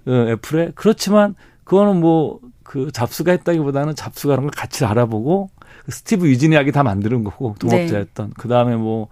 [0.07, 5.49] 어, 애플에 그렇지만 그거는 뭐 그 잡스가 했다기보다는 잡스가 그런 걸 같이 알아보고
[5.85, 9.07] 그 스티브 워즈니악이 다 만드는 거고 동업자였던 그 다음에 뭐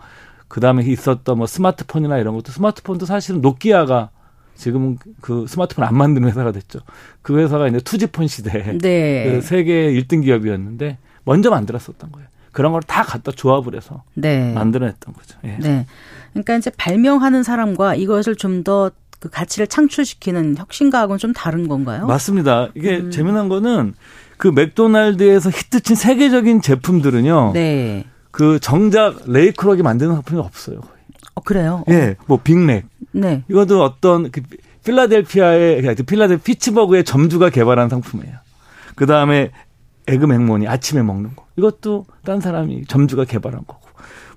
[0.48, 4.10] 그 다음에 있었던 뭐 스마트폰이나 이런 것도 스마트폰도 사실은 노키아가
[4.56, 6.80] 지금은 그 스마트폰 안 만드는 회사가 됐죠.
[7.22, 9.24] 그 회사가 이제 투지폰 시대에 네.
[9.30, 12.28] 그 세계 1등 기업이었는데 먼저 만들었었던 거예요.
[12.56, 14.54] 그런 걸 다 갖다 조합을 해서 네.
[14.54, 15.38] 만들어냈던 거죠.
[15.44, 15.58] 예.
[15.60, 15.86] 네.
[16.32, 22.06] 그러니까 이제 발명하는 사람과 이것을 좀더 그 가치를 창출시키는 혁신가하고는 좀 다른 건가요?
[22.08, 22.70] 맞습니다.
[22.76, 23.12] 이게 음.
[23.12, 23.94] 재미난 거는
[24.38, 27.52] 그 맥도날드에서 히트친 세계적인 제품들은요.
[27.54, 28.06] 네.
[28.32, 30.80] 그 정작 레이크록이 만드는 상품이 없어요.
[31.34, 31.84] 어, 그래요?
[31.90, 33.44] 예, 뭐 빅맥 네.
[33.50, 34.42] 이것도 어떤 그
[34.86, 38.36] 필라델피아의 그 필라델 피츠버그의 점주가 개발한 상품이에요.
[38.96, 39.52] 그 다음에
[40.08, 43.86] 에그 맥머핀 아침에 먹는 거 이것도 딴 사람이 점주가 개발한 거고.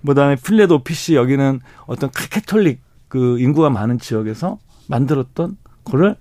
[0.07, 6.17] 그 다음에 Filet-O-Fish 여기는 어떤 카톨릭 그 인구가 많은 지역에서 만들었던 거를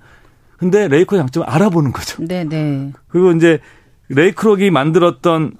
[0.57, 2.23] 근데 레이크록이 장점을 알아보는 거죠.
[2.25, 2.91] 네, 네.
[3.07, 3.59] 그리고 이제
[4.09, 5.53] 레이크록이 만들었던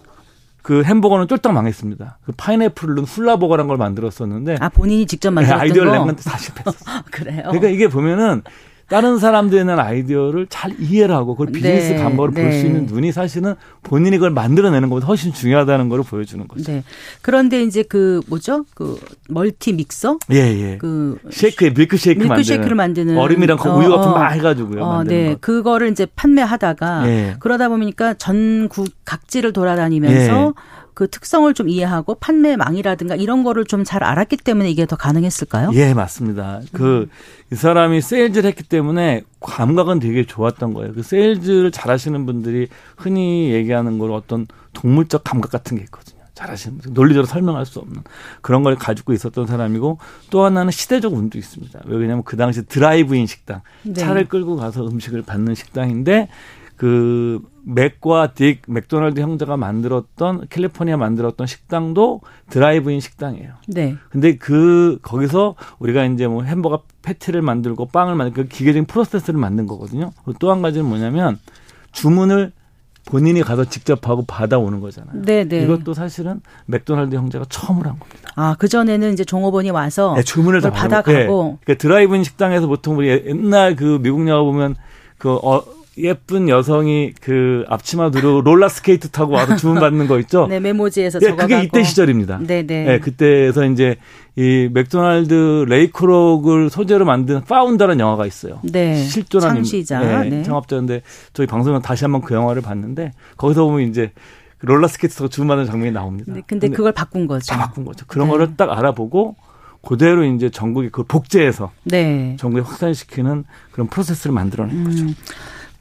[0.63, 2.19] 그 햄버거는 쫄딱 망했습니다.
[2.25, 5.97] 그 파인애플을 넣은 훌라버거란 걸 만들었었는데 아, 본인이 직접 만들었던 아이디어를 거?
[5.97, 7.03] 낸 건데 다 실패했어요.
[7.11, 7.41] 그래요?
[7.43, 8.41] 그러니까 이게 보면은
[8.89, 12.67] 다른 사람들이 낸 아이디어를 잘 이해를 하고 그걸 비즈니스 네, 감각을 볼수 네.
[12.67, 16.71] 있는 눈이 사실은 본인이 그걸 만들어내는 것보다 훨씬 중요하다는 걸 보여주는 거죠.
[16.71, 16.83] 네.
[17.21, 18.65] 그런데 이제 그 뭐죠?
[18.73, 20.19] 그 멀티 믹서?
[20.31, 20.77] 예, 예.
[20.77, 24.13] 그 쉐이크에 밀크 쉐이크 밀크 쉐이크를 만드는 얼음이랑 그 어, 우유 같은 어.
[24.13, 24.81] 거막 해가지고요.
[24.81, 25.33] 어, 네.
[25.33, 25.38] 거.
[25.41, 27.35] 그거를 이제 판매하다가 예.
[27.39, 30.76] 그러다 보니까 전국 각지를 돌아다니면서 예.
[30.97, 35.69] 그 특성을 좀 이해하고 판매망이라든가 이런 거를 좀 잘 알았기 때문에 이게 더 가능했을까요?
[35.75, 36.61] 예, 맞습니다.
[36.73, 37.07] 그,
[37.53, 40.93] 이 사람이 세일즈를 했기 때문에 감각은 되게 좋았던 거예요.
[40.95, 42.67] 그 세일즈를 잘 하시는 분들이
[42.97, 46.17] 흔히 얘기하는 걸 어떤 동물적 감각 같은 게 있거든요.
[46.33, 46.93] 잘 하시는 분들.
[46.93, 48.01] 논리적으로 설명할 수 없는
[48.41, 49.99] 그런 걸 가지고 있었던 사람이고
[50.31, 51.81] 또 하나는 시대적 운도 있습니다.
[51.85, 53.61] 왜냐하면 그 당시 드라이브인 식당.
[53.83, 53.93] 네.
[53.93, 56.29] 차를 끌고 가서 음식을 받는 식당인데
[56.78, 63.53] 그 맥과 딕 맥도날드 형제가 만들었던 캘리포니아 만들었던 식당도 드라이브인 식당이에요.
[63.67, 63.95] 네.
[64.09, 69.65] 근데 그 거기서 우리가 이제 뭐 햄버거 패티를 만들고 빵을 만들고 그 기계적인 프로세스를 만든
[69.65, 70.11] 거거든요.
[70.39, 71.39] 또 한 가지는 뭐냐면
[71.91, 72.53] 주문을
[73.05, 75.21] 본인이 가서 직접 하고 받아오는 거잖아요.
[75.23, 75.63] 네, 네.
[75.63, 78.32] 이것도 사실은 맥도날드 형제가 처음으로 한 겁니다.
[78.36, 81.05] 아, 그전에는 이제 종업원이 와서 네, 주문을 다 받아가고.
[81.11, 81.57] 받아가고.
[81.63, 84.75] 그러니까 드라이브인 식당에서 보통 우리 옛날 그 미국 영화 보면
[85.17, 85.63] 그 어,
[85.97, 90.47] 예쁜 여성이 그 앞치마 두르고 롤러 스케이트 타고 와서 주문 받는 거 있죠.
[90.47, 91.47] 네, 메모지에서 예, 적어가고.
[91.47, 92.39] 그게 이때 시절입니다.
[92.45, 92.93] 네, 네.
[92.93, 93.95] 예, 그때에서 이제
[94.35, 98.59] 이 맥도날드 레이크록을 소재로 만든 Founder라는 영화가 있어요.
[98.63, 98.95] 네.
[98.95, 100.25] 실존한 창시자.
[100.25, 100.43] 예, 네.
[100.43, 101.01] 창업자인데
[101.33, 104.11] 저희 방송에 다시 한번 그 영화를 봤는데 거기서 보면 이제
[104.59, 106.33] 롤러 스케이트 타고 주문 받는 장면이 나옵니다.
[106.33, 107.51] 네, 근데 그걸 바꾼 거죠.
[107.51, 108.05] 다 바꾼 거죠.
[108.07, 108.31] 그런 네.
[108.33, 109.35] 거를 딱 알아보고
[109.87, 112.35] 그대로 이제 전국에 그걸 복제해서 네.
[112.39, 115.03] 전국에 확산시키는 그런 프로세스를 만들어낸 거죠.
[115.03, 115.15] 음,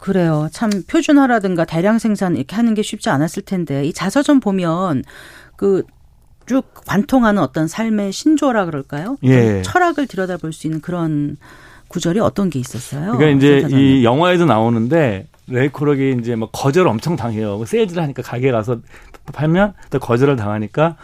[0.07, 0.48] 그래요.
[0.52, 5.04] 참 표준화라든가 대량 생산 이렇게 하는 게 쉽지 않았을 텐데 이 자서전 보면
[5.57, 5.82] 그
[6.46, 9.16] 쭉 관통하는 어떤 삶의 신조라 그럴까요?
[9.24, 9.54] 예.
[9.54, 11.36] 좀 철학을 들여다볼 수 있는 그런
[11.88, 13.16] 구절이 어떤 게 있었어요?
[13.16, 13.82] 그러니까 이제 자서전에?
[13.82, 17.57] 이 영화에도 나오는데 레이크록이 이제 뭐 거절 엄청 당해요.
[17.57, 18.78] 뭐 세일즈를 하니까 가게 가서
[19.32, 20.96] 팔면 또 거절을 당하니까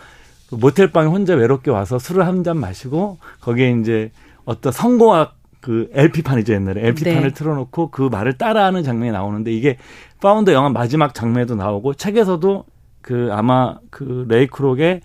[0.49, 4.13] 그 모텔 방에 혼자 외롭게 와서 술을 한 잔 마시고 거기에 이제
[4.45, 7.31] 어떤 성공학 그 LP판이죠 옛날에 LP판을 네.
[7.31, 9.79] 틀어놓고 그 말을 따라하는 장면이 나오는데 이게
[10.21, 12.65] 파운더 영화 마지막 장면에도 나오고 책에서도
[13.01, 15.01] 그 아마 그 레이크록의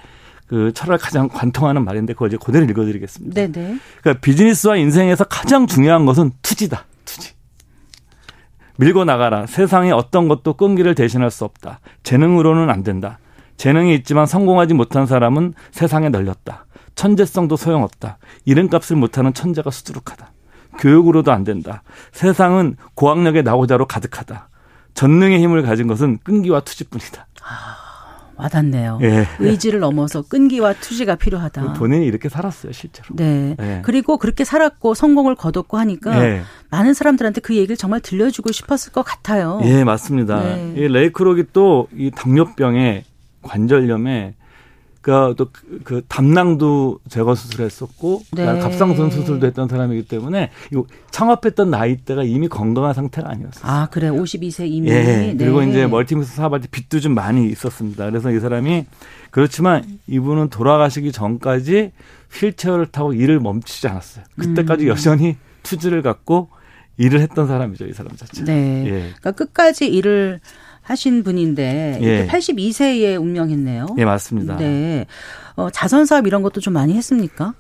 [0.47, 3.33] 그 철학을 가장 관통하는 말인데 그걸 이제 그대로 읽어드리겠습니다.
[3.33, 3.77] 네네.
[4.01, 6.85] 그러니까 비즈니스와 인생에서 가장 중요한 것은 투지다.
[7.05, 7.33] 투지.
[8.77, 9.45] 밀고 나가라.
[9.45, 11.81] 세상에 어떤 것도 끈기를 대신할 수 없다.
[12.03, 13.19] 재능으로는 안 된다.
[13.57, 16.65] 재능이 있지만 성공하지 못한 사람은 세상에 널렸다.
[16.95, 18.17] 천재성도 소용없다.
[18.45, 20.31] 이름값을 못하는 천재가 수두룩하다.
[20.80, 21.84] 교육으로도 안 된다.
[22.11, 24.49] 세상은 고학력의 나고자로 가득하다.
[24.93, 27.28] 전능의 힘을 가진 것은 끈기와 투지뿐이다.
[28.36, 28.99] 와닿네요.
[29.01, 29.25] 예.
[29.39, 31.73] 의지를 넘어서 끈기와 투지가 필요하다.
[31.73, 33.07] 본인이 이렇게 살았어요, 실제로.
[33.15, 33.55] 네.
[33.59, 33.82] 예.
[33.84, 36.41] 그리고 그렇게 살았고 성공을 거뒀고 하니까 예.
[36.69, 39.59] 많은 사람들한테 그 얘기를 정말 들려주고 싶었을 것 같아요.
[39.63, 40.39] 예, 맞습니다.
[40.43, 40.73] 네.
[40.78, 43.05] 이 레이크록이 또 이 당뇨병에
[43.41, 44.36] 관절염에
[45.07, 45.47] 그또
[45.85, 48.45] 그 담낭도 제거 수술했었고 네.
[48.45, 53.63] 갑상선 수술도 했던 사람이기 때문에 이거 창업했던 나이대가 이미 건강한 상태가 아니었어요.
[53.63, 54.09] 아, 그래.
[54.09, 54.89] 52세 이미.
[54.89, 55.33] 예.
[55.37, 55.69] 그리고 네.
[55.69, 58.03] 이제 멀티미스 사업할 때 빚도 좀 많이 있었습니다.
[58.09, 58.85] 그래서 이 사람이
[59.31, 61.93] 그렇지만 이분은 돌아가시기 전까지
[62.33, 64.25] 휠체어를 타고 일을 멈추지 않았어요.
[64.37, 64.89] 그때까지 음.
[64.89, 66.49] 여전히 투지를 갖고
[66.97, 68.43] 일을 했던 사람이죠, 이 사람 자체.
[68.43, 68.83] 네.
[68.85, 68.89] 예.
[68.89, 70.41] 그러니까 끝까지 일을
[70.88, 72.27] 하신 분인데 예.
[72.27, 73.88] 82세에 운명했네요.
[73.97, 74.55] 예, 맞습니다.
[74.55, 75.05] 네.
[75.57, 77.53] 어, 자선 사업 이런 것도 좀 많이 했습니까?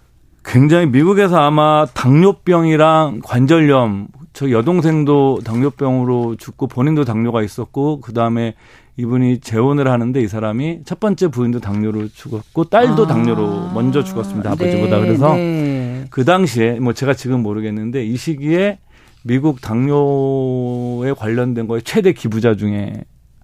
[0.45, 8.53] 굉장히 미국에서 아마 당뇨병이랑 관절염, 저 여동생도 당뇨병으로 죽고 본인도 당뇨가 있었고 그 다음에
[8.95, 13.07] 이분이 재혼을 하는데 이 사람이 첫 번째 부인도 당뇨로 죽었고 딸도 아.
[13.07, 16.05] 당뇨로 먼저 죽었습니다 아버지보다 네, 그래서 네.
[16.09, 18.79] 그 당시에 뭐 제가 지금 모르겠는데 이 시기에
[19.23, 22.93] 미국 당뇨에 관련된 거에 최대 기부자 중에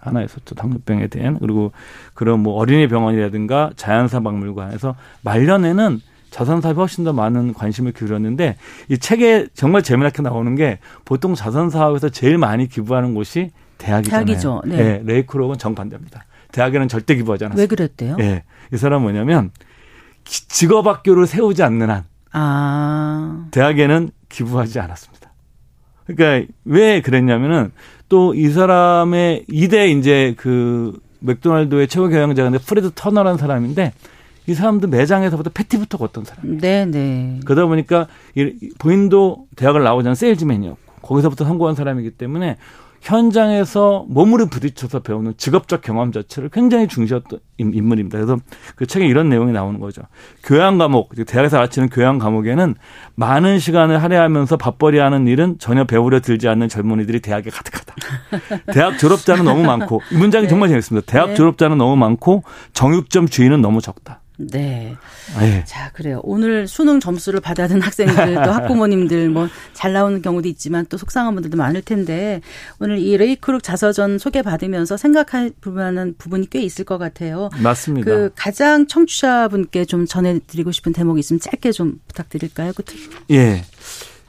[0.03, 1.71] 하나였었죠 당뇨병에 대한 그리고
[2.13, 5.99] 그런 뭐 어린이 병원이라든가 자연사 박물관에서 말년에는
[6.29, 8.57] 자선 사업에 훨씬 더 많은 관심을 기울였는데
[8.89, 14.25] 이 책에 정말 재미나게 나오는 게 보통 자선 사업에서 제일 많이 기부하는 곳이 대학이잖아요.
[14.25, 14.61] 대학이죠.
[14.65, 14.75] 네.
[14.77, 16.25] 네, 레이크록은 정반대입니다.
[16.51, 17.61] 대학에는 절대 기부하지 않았어요.
[17.61, 18.17] 왜 그랬대요?
[18.19, 18.43] 예.
[18.73, 19.51] 이 사람 뭐냐면
[20.23, 23.45] 기- 직업학교를 세우지 않는 한 아.
[23.51, 25.31] 대학에는 기부하지 않았습니다.
[26.07, 27.71] 그러니까 왜 그랬냐면은
[28.09, 33.93] 또 이 사람의 이대 이제 그 맥도날드의 최고 경영자인데 프레드 터너라는 사람인데
[34.45, 36.57] 이 사람도 매장에서부터 패티부터 굽던 사람.
[36.57, 37.39] 네, 네.
[37.45, 42.57] 그러다 보니까 이 본인도 대학을 나오지 않은 세일즈맨이었고 거기서부터 성공한 사람이기 때문에
[43.03, 48.17] 현장에서 몸으로 부딪혀서 배우는 직업적 경험 자체를 굉장히 중시했던 인- 인물입니다.
[48.17, 48.37] 그래서
[48.77, 50.01] 그 책에 이런 내용이 나오는 거죠.
[50.43, 52.75] 교양 과목, 대학에서 가르치는 교양 과목에는
[53.15, 57.93] 많은 시간을 할애하면서 밥벌이하는 일은 전혀 배우려 들지 않는 젊은이들이 대학에 가득하다.
[58.73, 60.49] 대학 졸업자는 너무 많고 이 문장이 네.
[60.49, 61.05] 정말 재밌습니다.
[61.11, 61.35] 대학 네.
[61.35, 64.21] 졸업자는 너무 많고 정육점 주인은 너무 적다.
[64.37, 64.95] 네.
[65.41, 65.63] 예.
[65.65, 66.19] 자, 그래요.
[66.23, 71.57] 오늘 수능 점수를 받아든 학생들, 또 학부모님들, 뭐, 잘 나오는 경우도 있지만 또 속상한 분들도
[71.57, 72.41] 많을 텐데,
[72.79, 77.49] 오늘 이 레이크룩 자서전 소개받으면서 생각할 만한 부분이 꽤 있을 것 같아요.
[77.61, 78.05] 맞습니다.
[78.05, 82.73] 그 가장 청취자분께 좀 전해드리고 싶은 대목이 있으면 짧게 좀 부탁드릴까요?
[82.75, 82.83] 그
[83.31, 83.63] 예.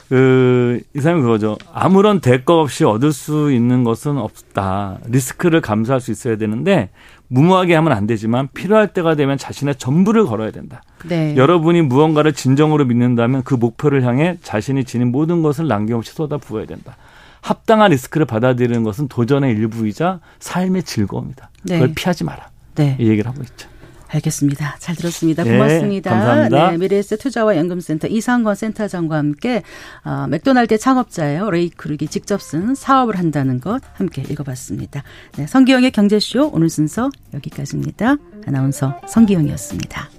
[0.08, 1.56] 그, 이 사람이 그거죠.
[1.72, 4.98] 아무런 대가 없이 얻을 수 있는 것은 없다.
[5.06, 6.90] 리스크를 감수할 수 있어야 되는데,
[7.28, 10.82] 무모하게 하면 안 되지만, 필요할 때가 되면 자신의 전부를 걸어야 된다.
[11.08, 11.34] 네.
[11.36, 16.96] 여러분이 무언가를 진정으로 믿는다면 그 목표를 향해 자신이 지닌 모든 것을 남김없이 쏟아 부어야 된다.
[17.40, 21.50] 합당한 리스크를 받아들이는 것은 도전의 일부이자 삶의 즐거움이다.
[21.64, 21.78] 네.
[21.78, 22.48] 그걸 피하지 마라.
[22.74, 22.96] 네.
[22.98, 23.68] 이 얘기를 하고 있죠.
[24.14, 24.76] 알겠습니다.
[24.78, 25.44] 잘 들었습니다.
[25.44, 26.10] 네, 고맙습니다.
[26.10, 26.70] 감사합니다.
[26.70, 29.62] 네, 미래에셋 투자와 연금센터 이상권 센터장과 함께
[30.04, 31.50] 어, 맥도날드의 창업자예요.
[31.50, 35.02] 레이 크룩이 직접 쓴 사업을 한다는 것 함께 읽어봤습니다.
[35.36, 38.16] 네, 성기영의 경제쇼 오늘 순서 여기까지입니다.
[38.46, 40.10] 아나운서 성기영이었습니다.